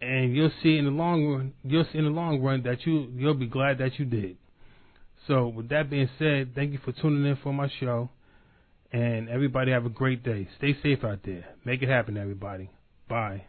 and 0.00 0.34
you'll 0.34 0.52
see 0.62 0.78
in 0.78 0.84
the 0.84 0.90
long 0.90 1.26
run. 1.26 1.54
You'll 1.64 1.86
see 1.92 1.98
in 1.98 2.04
the 2.04 2.10
long 2.10 2.40
run 2.40 2.62
that 2.62 2.86
you 2.86 3.10
you'll 3.16 3.34
be 3.34 3.46
glad 3.46 3.78
that 3.78 3.98
you 3.98 4.04
did. 4.04 4.36
So 5.26 5.48
with 5.48 5.68
that 5.70 5.90
being 5.90 6.08
said, 6.18 6.54
thank 6.54 6.72
you 6.72 6.78
for 6.84 6.92
tuning 6.92 7.28
in 7.28 7.36
for 7.42 7.52
my 7.52 7.68
show, 7.80 8.10
and 8.92 9.28
everybody 9.28 9.72
have 9.72 9.86
a 9.86 9.90
great 9.90 10.22
day. 10.22 10.48
Stay 10.58 10.76
safe 10.82 11.04
out 11.04 11.20
there. 11.24 11.44
Make 11.64 11.82
it 11.82 11.88
happen, 11.88 12.16
everybody. 12.16 12.70
Bye. 13.08 13.44